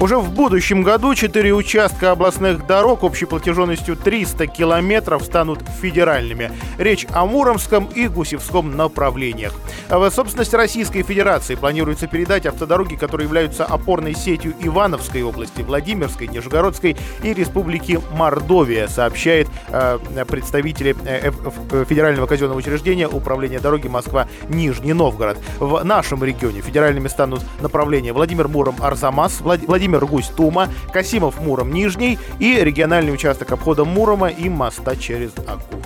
[0.00, 6.50] Уже в будущем году четыре участка областных дорог общей протяженностью 300 километров станут федеральными.
[6.78, 9.52] Речь о Муромском и Гусевском направлениях.
[9.90, 16.96] В собственность Российской Федерации планируется передать автодороги, которые являются опорной сетью Ивановской области, Владимирской, Нижегородской
[17.22, 21.30] и Республики Мордовия, сообщает э, представители э,
[21.72, 25.36] э, Федерального казенного учреждения Управления дороги Москва-Нижний Новгород.
[25.58, 33.12] В нашем регионе федеральными станут направления Владимир-Муром-Арзамас, Владимир Владимир Гусь-Тума, Касимов Муром Нижний и региональный
[33.12, 35.80] участок обхода Мурома и моста через Аку.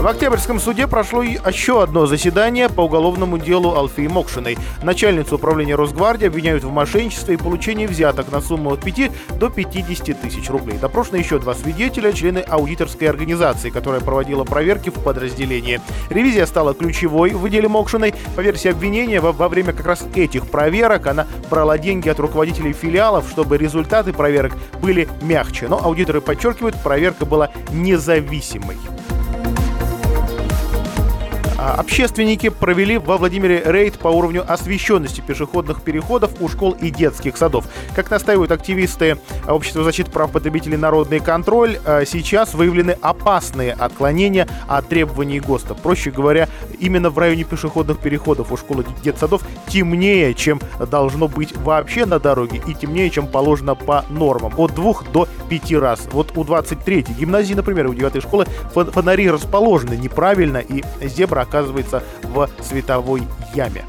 [0.00, 4.56] В Октябрьском суде прошло еще одно заседание по уголовному делу Алфии Мокшиной.
[4.82, 10.18] Начальницу управления Росгвардии обвиняют в мошенничестве и получении взяток на сумму от 5 до 50
[10.18, 10.78] тысяч рублей.
[10.78, 15.82] Допрошены еще два свидетеля, члены аудиторской организации, которая проводила проверки в подразделении.
[16.08, 18.14] Ревизия стала ключевой в деле Мокшиной.
[18.36, 22.72] По версии обвинения, во, во время как раз этих проверок она брала деньги от руководителей
[22.72, 25.68] филиалов, чтобы результаты проверок были мягче.
[25.68, 28.78] Но аудиторы подчеркивают, проверка была независимой.
[31.62, 37.36] А, общественники провели во Владимире рейд по уровню освещенности пешеходных переходов у школ и детских
[37.36, 37.66] садов.
[37.94, 44.88] Как настаивают активисты Общества защиты прав потребителей «Народный контроль», а, сейчас выявлены опасные отклонения от
[44.88, 45.74] требований ГОСТа.
[45.74, 51.54] Проще говоря, именно в районе пешеходных переходов у школ и детсадов темнее, чем должно быть
[51.58, 54.54] вообще на дороге, и темнее, чем положено по нормам.
[54.56, 56.08] От двух до пяти раз.
[56.12, 62.48] Вот у 23-й гимназии, например, у 9 школы фонари расположены неправильно, и зебра оказывается в
[62.62, 63.22] световой
[63.54, 63.84] яме.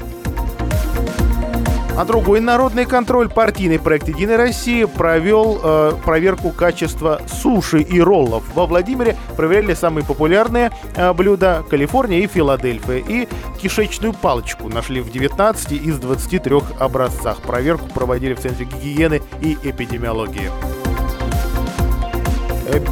[1.94, 8.44] А другой народный контроль, партийный проект «Единой России» провел э, проверку качества суши и роллов.
[8.54, 13.04] Во Владимире проверяли самые популярные э, блюда Калифорния и Филадельфия.
[13.06, 13.28] И
[13.60, 17.42] кишечную палочку нашли в 19 из 23 образцах.
[17.42, 20.50] Проверку проводили в Центре гигиены и эпидемиологии.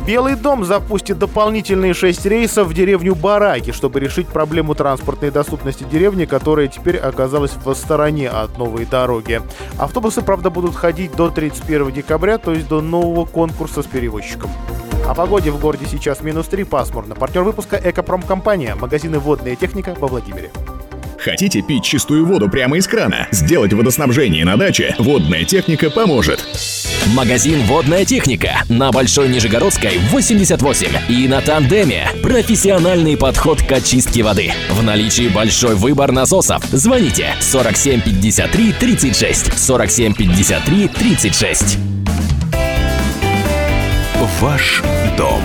[0.07, 6.25] Белый дом запустит дополнительные шесть рейсов в деревню Бараки, чтобы решить проблему транспортной доступности деревни,
[6.25, 9.41] которая теперь оказалась в стороне от новой дороги.
[9.79, 14.51] Автобусы, правда, будут ходить до 31 декабря, то есть до нового конкурса с перевозчиком.
[15.07, 17.15] О погоде в городе сейчас минус 3, пасмурно.
[17.15, 20.51] Партнер выпуска «Экопромкомпания», магазины «Водная техника» во Владимире.
[21.23, 23.29] Хотите пить чистую воду прямо из крана?
[23.31, 24.95] Сделать водоснабжение на даче?
[24.99, 26.45] Водная техника поможет.
[27.15, 32.09] Магазин «Водная техника» на Большой Нижегородской, 88 и на Тандеме.
[32.23, 34.53] Профессиональный подход к очистке воды.
[34.71, 36.65] В наличии большой выбор насосов.
[36.71, 41.79] Звоните 47 53 36 47 53 36.
[44.41, 44.83] Ваш
[45.19, 45.43] дом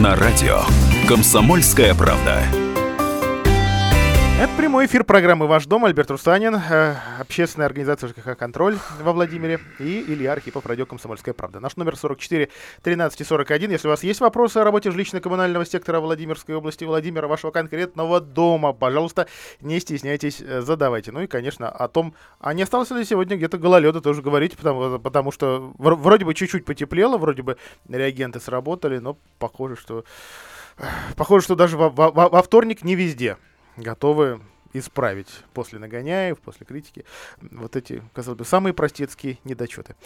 [0.00, 0.62] на радио.
[1.06, 2.42] Комсомольская правда.
[4.60, 5.86] Прямой эфир программы «Ваш дом».
[5.86, 11.60] Альберт Рустанин, э, общественная организация ЖКХ «Контроль» во Владимире и Илья Архипов, радио «Комсомольская правда».
[11.60, 12.50] Наш номер 44
[12.82, 13.70] 13 41.
[13.70, 18.74] Если у вас есть вопросы о работе жилищно-коммунального сектора Владимирской области, Владимира, вашего конкретного дома,
[18.74, 19.28] пожалуйста,
[19.62, 21.10] не стесняйтесь, э, задавайте.
[21.10, 24.98] Ну и, конечно, о том, а не осталось ли сегодня где-то гололеда, тоже говорите, потому,
[24.98, 27.56] потому что вр- вроде бы чуть-чуть потеплело, вроде бы
[27.88, 30.04] реагенты сработали, но похоже, что...
[31.16, 33.38] Похоже, что даже во, во- во вторник не везде
[33.76, 34.40] готовы
[34.72, 37.04] исправить после нагоняев, после критики
[37.40, 39.96] вот эти, казалось бы, самые простецкие недочеты.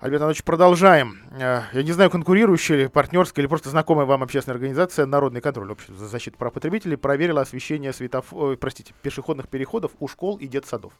[0.00, 1.22] Альберт Анатольевич, продолжаем.
[1.30, 5.70] Э, Я не знаю, конкурирующая ли, партнерская или просто знакомая вам общественная организация «Народный контроль»
[5.72, 8.32] общество за защиту прав потребителей проверила освещение светоф...
[8.32, 10.92] ой, простите, пешеходных переходов у школ и детсадов.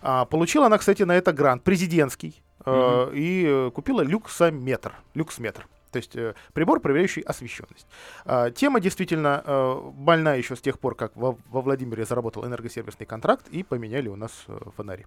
[0.00, 4.92] А, Получила она, кстати, на это грант президентский э, и э, купила люксометр.
[5.14, 5.66] Люксметр.
[5.96, 7.86] То есть э, прибор, проверяющий освещенность.
[8.26, 13.48] А, Тема действительно э, больна еще с тех пор, как во, Владимире заработал энергосервисный контракт
[13.48, 15.06] и поменяли у нас э, фонари.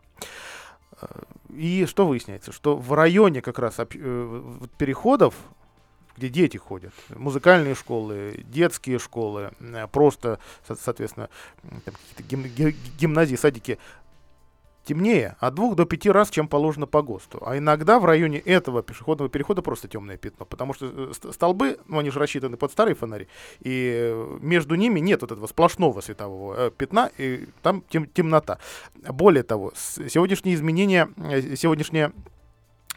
[0.99, 1.06] Э,
[1.49, 2.52] И что выясняется?
[2.52, 3.75] Что в районе как раз
[4.80, 5.36] переходов,
[6.17, 9.52] где дети ходят, музыкальные школы, детские школы,
[9.91, 11.30] просто, со- соответственно,
[12.99, 13.78] гимназии, садики,
[14.89, 17.43] темнее от двух до пяти раз, чем положено по ГОСТу.
[17.45, 21.78] А иногда в районе этого пешеходного перехода просто темное пятно, потому что э, ст- столбы,
[21.88, 23.28] ну, они же рассчитаны под старые фонари,
[23.60, 28.58] и э, между ними нет вот этого сплошного светового э, пятна, и там тем- темнота.
[29.08, 31.08] Более того, сегодняшние изменения,
[31.56, 32.12] сегодняшнее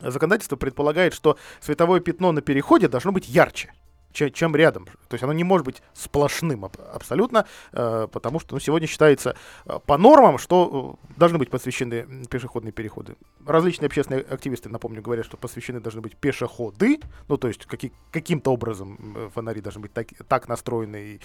[0.00, 3.74] законодательство предполагает, что световое пятно на переходе должно быть ярче че-
[4.12, 4.84] чем рядом.
[4.84, 9.36] То есть оно не может быть сплошным аб- абсолютно, э, потому что ну, сегодня считается
[9.66, 13.16] э, по нормам, что э, должны быть посвящены пешеходные переходы.
[13.46, 18.52] Различные общественные активисты, напомню, говорят, что посвящены должны быть пешеходы, ну то есть каки- каким-то
[18.52, 21.20] образом фонари должны быть так, так настроены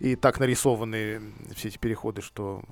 [0.00, 1.20] и, и так нарисованы
[1.54, 2.62] все эти переходы, что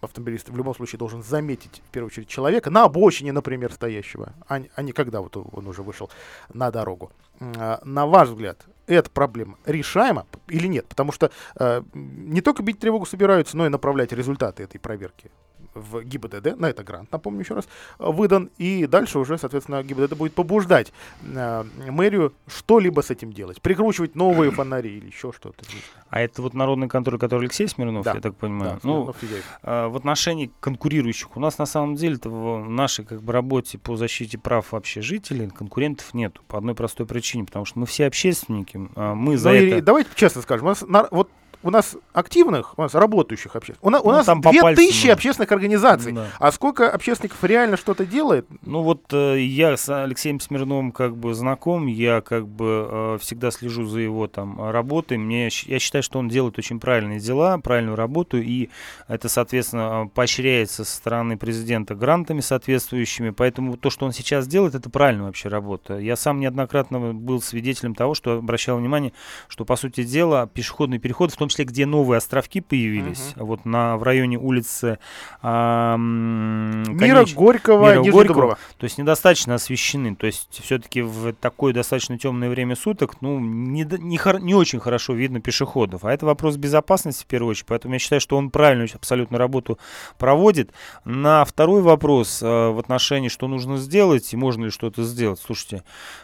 [0.00, 4.60] автомобилист в любом случае должен заметить в первую очередь человека на обочине, например, стоящего, а,
[4.74, 6.10] а не когда вот он уже вышел
[6.52, 7.10] на дорогу.
[7.40, 10.86] А, На ваш взгляд, эта проблема решаема или нет?
[10.88, 15.30] Потому что э, не только бить тревогу собираются, но и направлять результаты этой проверки
[15.74, 20.16] в ГИБДД, на это грант, напомню еще раз, э, выдан, и дальше уже, соответственно, ГИБДД
[20.16, 25.64] будет побуждать э, мэрию что-либо с этим делать, прикручивать новые фонари или еще что-то.
[26.10, 28.14] А это вот народный контроль, который Алексей Смирнов, Да.
[28.14, 28.74] я так понимаю.
[28.74, 29.14] Да, ну,
[29.62, 33.96] а, в отношении конкурирующих у нас на самом деле в нашей как бы работе по
[33.96, 38.80] защите прав вообще жителей конкурентов нет по одной простой причине, потому что мы все общественники,
[38.94, 41.30] а, мы за Ну и это давайте честно скажем, у нас, на- вот
[41.64, 44.62] у нас активных, у нас работающих общественных, у, на- у Ну, нас там по 2000
[44.62, 46.26] пальцам, общественных организаций, Да.
[46.38, 48.46] а сколько общественников реально что-то делает?
[48.62, 53.50] Ну вот э, я с Алексеем Смирновым как бы знаком, я как бы э, всегда
[53.50, 55.16] слежу за его там работой.
[55.18, 58.68] Мне, я считаю, что он делает очень правильные дела, правильную работу, и
[59.08, 63.30] это, соответственно, э, поощряется со стороны президента грантами соответствующими.
[63.30, 65.98] Поэтому то, что он сейчас делает, это правильная вообще работа.
[65.98, 69.12] Я сам неоднократно был свидетелем того, что обращал внимание,
[69.48, 73.96] что, по сути дела, пешеходный переход, в том числе, где новые островки появились, вот на,
[73.96, 74.98] в районе улицы
[75.42, 80.16] м, Мира Конеч- Горького, Мира Горького, то есть недостаточно освещены.
[80.16, 84.80] То есть все-таки в такое достаточно темное время суток, ну, не, не, хор- не очень
[84.80, 86.04] хорошо видно пешеходов.
[86.04, 87.66] А это вопрос безопасности в первую очередь.
[87.66, 89.78] Поэтому я считаю, что он правильную абсолютно работу
[90.18, 90.72] проводит.
[91.04, 95.40] На второй вопрос э, в отношении, что нужно сделать и можно ли что-то сделать.
[95.44, 95.82] Слушайте,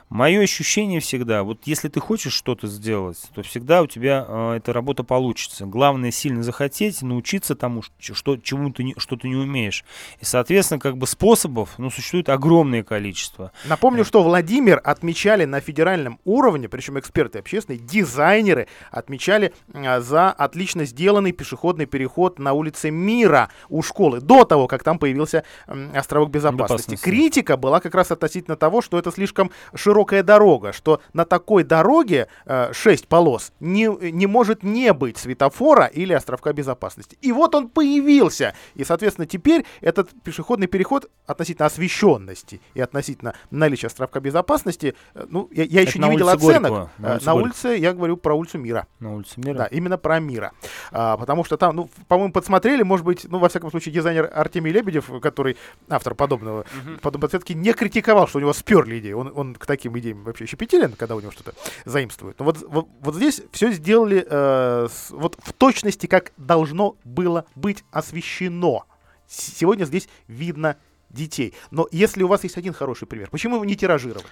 [0.09, 4.73] мое ощущение всегда, вот если ты хочешь что-то сделать, то всегда у тебя э, эта
[4.73, 5.20] работа получится.
[5.21, 5.67] Получится.
[5.67, 9.85] Главное сильно захотеть, научиться тому, что, чему ты не, что ты не умеешь.
[10.19, 13.53] И, соответственно, как бы способов, ну, существует огромное количество.
[13.67, 20.87] Напомню, что Владимир отмечали на федеральном уровне, причем эксперты общественные, дизайнеры отмечали а, за отлично
[20.87, 25.45] сделанный пешеходный переход на улице Мира у школы, до того, как там появился
[25.95, 26.93] островок безопасности.
[26.93, 27.05] Безопасности.
[27.05, 32.29] Критика была как раз относительно того, что это слишком широкая дорога, что на такой дороге
[32.47, 37.17] э, 6 полос не, не может не быть светофора или островка безопасности.
[37.23, 38.55] И вот он появился.
[38.75, 45.49] И, соответственно, теперь этот пешеходный переход относительно освещенности и относительно наличия островка безопасности, э, ну,
[45.53, 46.71] я, я еще не видел оценок.
[46.71, 47.43] Горького, на Э, улице На Горького.
[47.43, 48.87] улице, я говорю про улицу Мира.
[49.01, 49.59] На улице Мира.
[49.59, 50.53] Да, именно про мира.
[50.93, 54.73] А, потому что там, ну, по-моему, подсмотрели, может быть, ну, во всяком случае, дизайнер Артемий
[54.73, 55.57] Лебедев, который
[55.89, 56.67] автор подобного,
[57.01, 59.13] подобной подсветки, не критиковал, что у него сперли идеи.
[59.13, 62.39] Он, он к таким идеям вообще щепетилен, когда у него что-то заимствует.
[62.39, 67.85] Но вот, вот, вот здесь все сделали э, вот в точности, как должно было быть
[67.91, 68.85] освещено.
[69.29, 70.77] Сегодня здесь видно
[71.09, 71.55] детей.
[71.71, 74.27] Но если у вас есть один хороший пример, почему его не тиражировать?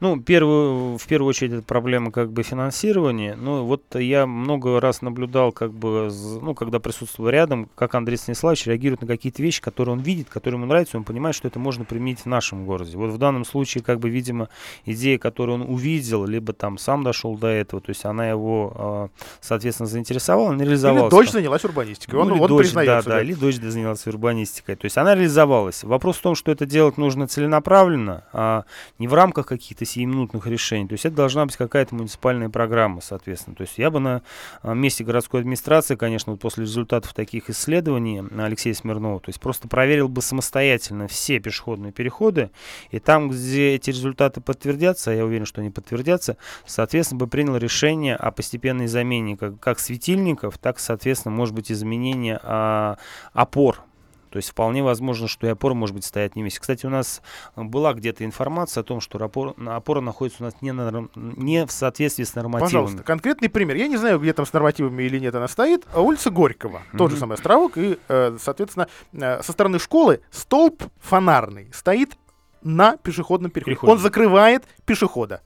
[0.00, 3.36] Ну, первую, в первую очередь, это проблема как бы финансирования.
[3.36, 8.66] Ну, вот я много раз наблюдал, как бы, ну, когда присутствовал рядом, как Андрей Станиславович
[8.66, 11.84] реагирует на какие-то вещи, которые он видит, которые ему нравятся, он понимает, что это можно
[11.84, 12.96] применить в нашем городе.
[12.96, 14.48] Вот в данном случае, как бы, видимо,
[14.84, 19.08] идея, которую он увидел, либо там сам дошел до этого, то есть она его, а,
[19.40, 21.10] соответственно, заинтересовала, она Или реализовалась.
[21.10, 22.18] дочь занялась урбанистикой.
[22.18, 22.72] Он, Ну, или он дочь.
[22.72, 24.76] Да, да, или дочь занялась урбанистикой.
[24.76, 25.84] То есть она реализовалась.
[25.84, 28.64] Вопрос в том, что это делать нужно целенаправленно, а
[28.98, 30.86] не в рамках каких-то сиюминутных решений.
[30.86, 33.56] То есть это должна быть какая-то муниципальная программа, соответственно.
[33.56, 34.22] То есть я бы на
[34.62, 39.68] а, месте городской администрации, конечно, вот после результатов таких исследований Алексея Смирнова, то есть просто
[39.68, 42.50] проверил бы самостоятельно все пешеходные переходы,
[42.90, 47.56] и там, где эти результаты подтвердятся, а я уверен, что они подтвердятся, соответственно, бы принял
[47.56, 52.98] решение о постепенной замене как, как светильников, так, соответственно, может быть, изменение а,
[53.32, 53.82] опор.
[54.34, 56.58] То есть вполне возможно, что и опора может быть стоять не вместе.
[56.58, 57.22] Кстати, у нас
[57.54, 61.70] была где-то информация о том, что опора, опора находится у нас не, на не в
[61.70, 62.66] соответствии с нормативами.
[62.66, 63.76] Пожалуйста, конкретный пример.
[63.76, 65.86] Я не знаю, где там с нормативами или нет она стоит.
[65.94, 67.78] А Улица Горького, тот же самый островок.
[67.78, 72.16] И, э, соответственно, э, со стороны школы столб фонарный стоит
[72.62, 73.76] на пешеходном переходе.
[73.76, 73.92] Переходе.
[73.92, 75.42] Он закрывает пешехода.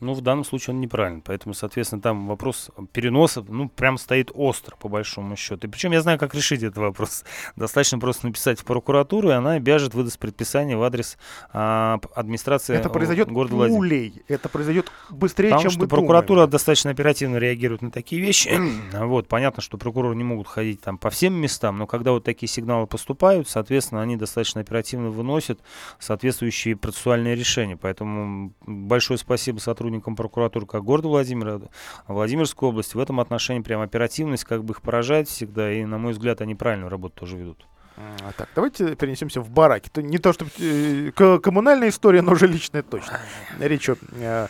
[0.00, 1.22] Ну, в данном случае он неправильный.
[1.24, 5.66] Поэтому, соответственно, там вопрос переноса, ну, прям стоит остро, по большому счету.
[5.66, 7.24] И причем я знаю, как решить этот вопрос.
[7.56, 11.18] Достаточно просто написать в прокуратуру, и она обяжет выдаст предписание в адрес
[11.52, 14.22] а, администрации Это произойдет города пулей.
[14.28, 16.50] Это произойдет быстрее, Потому чем что мы прокуратура думаем.
[16.50, 18.56] достаточно оперативно реагирует на такие вещи.
[18.92, 22.48] вот, понятно, что прокуроры не могут ходить там по всем местам, но когда вот такие
[22.48, 25.60] сигналы поступают, соответственно, они достаточно оперативно выносят
[25.98, 27.76] соответствующие процессуальные решения.
[27.76, 31.60] Поэтому большое спасибо сотрудникам прокуратуры как города Владимира,
[32.06, 32.96] Владимирской области.
[32.96, 36.54] В этом отношении прям оперативность как бы их поражает всегда, и, на мой взгляд, они
[36.54, 37.66] правильную работу тоже ведут.
[37.96, 39.88] А, Так, давайте перенесемся в бараки.
[39.88, 41.10] То, не то, что э,
[41.42, 43.18] коммунальная история, но уже личная точно.
[43.58, 44.46] Речь о э,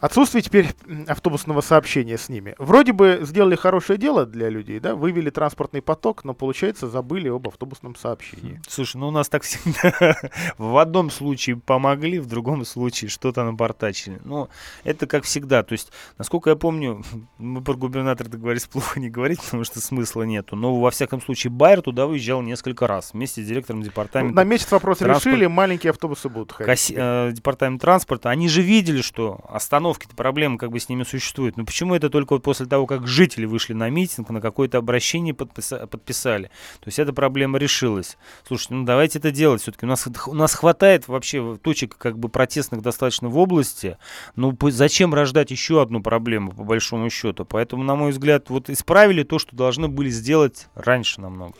[0.00, 0.70] отсутствии теперь
[1.08, 2.54] автобусного сообщения с ними.
[2.58, 7.48] Вроде бы сделали хорошее дело для людей, да, вывели транспортный поток, но, получается, забыли об
[7.48, 8.60] автобусном сообщении.
[8.68, 10.16] Слушай, ну у нас так всегда.
[10.58, 14.20] в одном случае помогли, в другом случае что-то напортачили.
[14.24, 14.48] Ну,
[14.84, 15.62] это как всегда.
[15.62, 17.02] То есть, насколько я помню,
[17.38, 20.56] мы про губернатора договорились плохо не говорить, потому что смысла нету.
[20.56, 24.34] Но, во всяком случае, Байер туда выезжал несколько раз вместе с директором Ну, департамента.
[24.36, 26.72] на месяц вопрос транспорт- решили, маленькие автобусы будут ходить.
[26.72, 31.56] Касси- э, департамент транспорта, они же видели, что остановки-то проблемы как бы с ними существуют.
[31.56, 35.34] Но почему это только вот после того, как жители вышли на митинг, на какое-то обращение
[35.34, 36.50] подписа- подписали?
[36.80, 38.16] То есть эта проблема решилась.
[38.46, 39.86] Слушайте, ну давайте это делать все-таки.
[39.86, 43.98] У нас, у нас хватает вообще точек как бы протестных достаточно в области.
[44.36, 47.44] Ну зачем рождать еще одну проблему по большому счету?
[47.44, 51.54] Поэтому, на мой взгляд, вот исправили то, что должны были сделать раньше намного.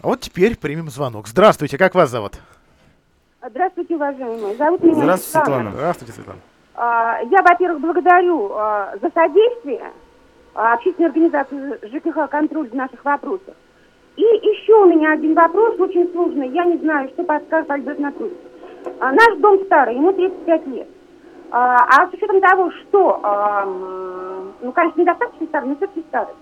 [0.00, 1.28] А вот теперь примем звонок.
[1.28, 2.40] Здравствуйте, как вас зовут?
[3.46, 4.56] Здравствуйте, уважаемые.
[4.56, 5.72] Зовут меня Здравствуйте, Светлана.
[5.72, 6.40] Здравствуйте, Светлана.
[6.82, 9.92] А, Я, во-первых, благодарю а, за содействие
[10.54, 13.54] а, общественной организации ЖКХ «Контроль» в наших вопросах.
[14.16, 16.48] И еще у меня один вопрос, очень сложный.
[16.48, 18.38] Я не знаю, что подскажет Альберт Анатольевич.
[18.98, 20.88] Наш дом старый, ему 35 лет.
[21.50, 23.20] А с учетом того, что,
[24.62, 26.34] ну, конечно, недостаточно старый, но все-таки старый.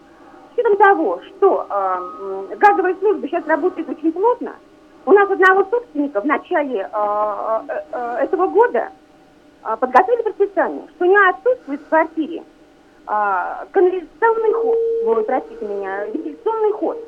[0.50, 1.66] С учетом того, что
[2.56, 4.52] газовая служба сейчас работает очень плотно,
[5.04, 7.60] у нас одного собственника в начале э,
[7.92, 8.90] э, этого года
[9.62, 12.42] подготовили предписание, что него отсутствует в квартире
[13.06, 16.98] а, канализационный ход, ой, простите меня, вентиляционный ход.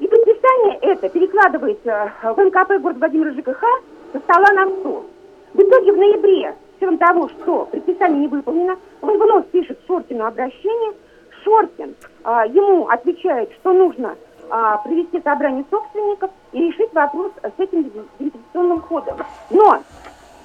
[0.00, 3.62] И предписание это перекладывается в НКП города Владимира ЖКХ
[4.12, 5.04] со стола на стол.
[5.52, 10.24] В итоге в ноябре, с учетом того, что предписание не выполнено, он вновь пишет Шоркину
[10.24, 10.92] обращение,
[11.44, 11.94] Шоркин
[12.24, 14.16] а, ему отвечает, что нужно
[14.50, 19.18] а, провести собрание собственников и решить вопрос с этим вентиляционным ходом.
[19.50, 19.82] Но а,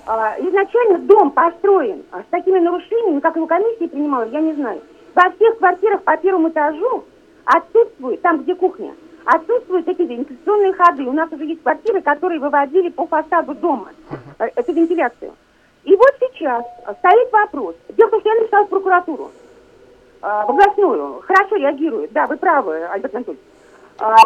[0.06, 4.82] изначально дом построен а, с такими нарушениями, как его комиссия принимала, я не знаю.
[5.16, 7.06] Во всех квартирах по первому этажу
[7.46, 8.94] отсутствует, там где кухня,
[9.26, 11.04] отсутствуют эти вентиляционные ходы.
[11.04, 13.90] У нас уже есть квартиры, которые выводили по фасаду дома
[14.40, 15.34] э, эту вентиляцию.
[15.86, 16.66] И вот сейчас
[17.00, 17.76] стоит вопрос.
[17.96, 19.32] Дело в том, что я написала в прокуратуру,
[20.22, 21.22] э, в областную.
[21.22, 22.12] Хорошо реагируют.
[22.12, 23.44] Да, вы правы, Альберт Анатольевич.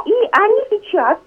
[0.05, 1.19] И они сейчас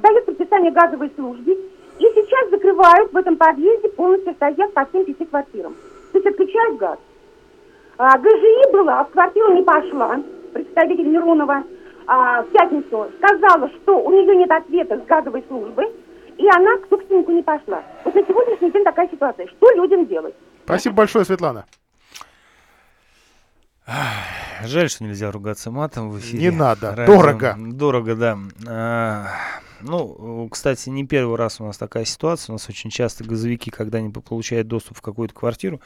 [0.00, 1.56] дают предписание газовой службе
[1.98, 5.74] и сейчас закрывают в этом подъезде полностью стоят по всем пяти квартирам.
[6.12, 6.98] То есть отключают газ.
[7.96, 10.20] А, ГЖИ была, в квартиру не пошла,
[10.52, 11.62] представитель Миронова,
[12.06, 15.84] а, в пятницу сказала, что у нее нет ответа с газовой службы,
[16.36, 17.82] и она к собственнику не пошла.
[18.04, 19.46] Вот на сегодняшний день такая ситуация.
[19.46, 20.34] Что людям делать?
[20.64, 21.66] Спасибо большое, Светлана.
[24.64, 26.44] Жаль, что нельзя ругаться матом в эфире.
[26.44, 27.14] Не надо, Радио.
[27.14, 27.54] дорого.
[27.58, 29.28] Дорого, да.
[29.86, 32.52] Ну, кстати, не первый раз у нас такая ситуация.
[32.52, 35.80] У нас очень часто газовики, когда они получают доступ в какую-то квартиру,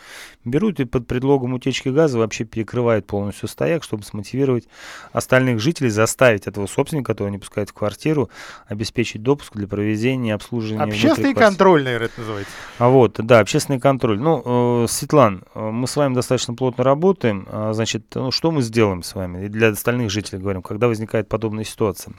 [0.45, 4.69] берут и под предлогом утечки газа вообще перекрывают полностью стояк, чтобы смотивировать
[5.13, 8.31] остальных жителей, заставить этого собственника, которого не пускают в квартиру,
[8.67, 10.85] обеспечить допуск для проведения обслуживания.
[10.85, 12.53] Общественный контроль, наверное, это называется.
[12.79, 14.21] А вот, да, общественный контроль.
[14.21, 17.47] Ну, э, Светлан, э, мы с вами достаточно плотно работаем.
[17.51, 19.47] А, значит, ну, что мы сделаем с вами?
[19.47, 22.15] И для остальных жителей говорим, когда возникает подобная ситуация.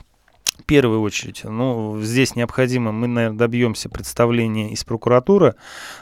[0.60, 5.56] В первую очередь, ну, здесь необходимо, мы, наверное, добьемся представления из прокуратуры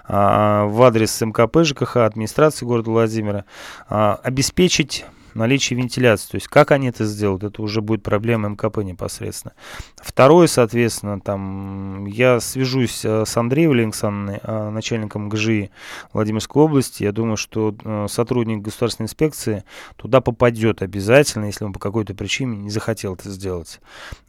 [0.05, 3.45] а, в адрес МКП ЖКХ, администрации города Владимира,
[3.88, 5.05] а, обеспечить
[5.38, 6.32] наличие вентиляции.
[6.32, 9.54] То есть как они это сделают, это уже будет проблема МКП непосредственно.
[9.96, 15.72] Второе, соответственно, там я свяжусь э, с Андреем Александровной, э, начальником ГЖИ
[16.14, 17.04] Владимирской области.
[17.04, 19.64] Я думаю, что э, сотрудник государственной инспекции
[19.96, 23.80] туда попадет обязательно, если он по какой-то причине не захотел это сделать.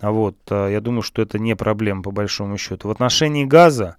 [0.01, 2.89] А вот, я думаю, что это не проблема по большому счету.
[2.89, 3.97] В отношении газа,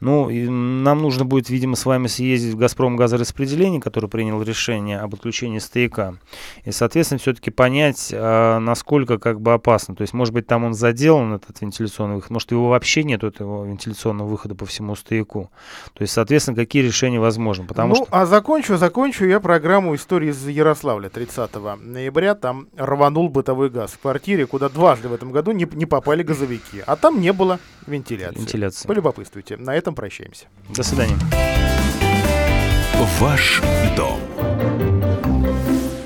[0.00, 5.00] ну, и нам нужно будет, видимо, с вами съездить в «Газпром» газораспределение, который принял решение
[5.00, 6.18] об отключении стояка.
[6.64, 9.96] И, соответственно, все-таки понять, а, насколько как бы опасно.
[9.96, 13.64] То есть, может быть, там он заделан, этот вентиляционный выход, может, его вообще нет, этого
[13.64, 15.50] вентиляционного выхода по всему стояку.
[15.94, 17.66] То есть, соответственно, какие решения возможны?
[17.66, 18.06] Потому ну, что...
[18.10, 22.34] а закончу, закончу я программу истории из Ярославля 30 ноября.
[22.34, 26.82] Там рванул бытовой газ в квартире, куда дважды в этом году не, не попали газовики.
[26.86, 28.38] А там не было вентиляции.
[28.38, 28.86] Вентиляции.
[28.86, 29.56] Полюбопытствуйте.
[29.56, 30.46] На этом прощаемся.
[30.68, 31.16] До свидания.
[33.20, 33.62] Ваш
[33.96, 34.18] дом.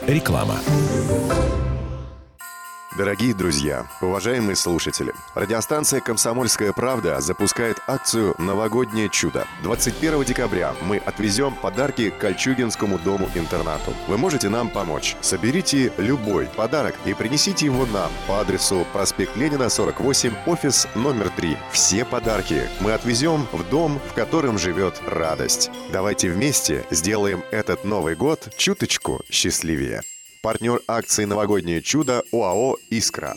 [0.06, 0.56] Реклама.
[2.94, 9.46] Дорогие друзья, уважаемые слушатели, радиостанция «Комсомольская правда» запускает акцию «Новогоднее чудо».
[9.62, 13.94] 21 декабря мы отвезем подарки Кольчугинскому дому-интернату.
[14.08, 15.16] Вы можете нам помочь.
[15.22, 21.56] Соберите любой подарок и принесите его нам по адресу проспект Ленина, 48, офис номер 3.
[21.70, 25.70] Все подарки мы отвезем в дом, в котором живет радость.
[25.90, 30.02] Давайте вместе сделаем этот Новый год чуточку счастливее.
[30.42, 33.36] Партнер акции «Новогоднее чудо» ОАО «Искра».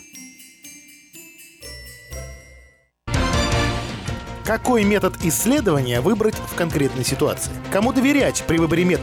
[4.43, 7.51] Какой метод исследования выбрать в конкретной ситуации?
[7.71, 8.93] Кому доверять при выборе метода?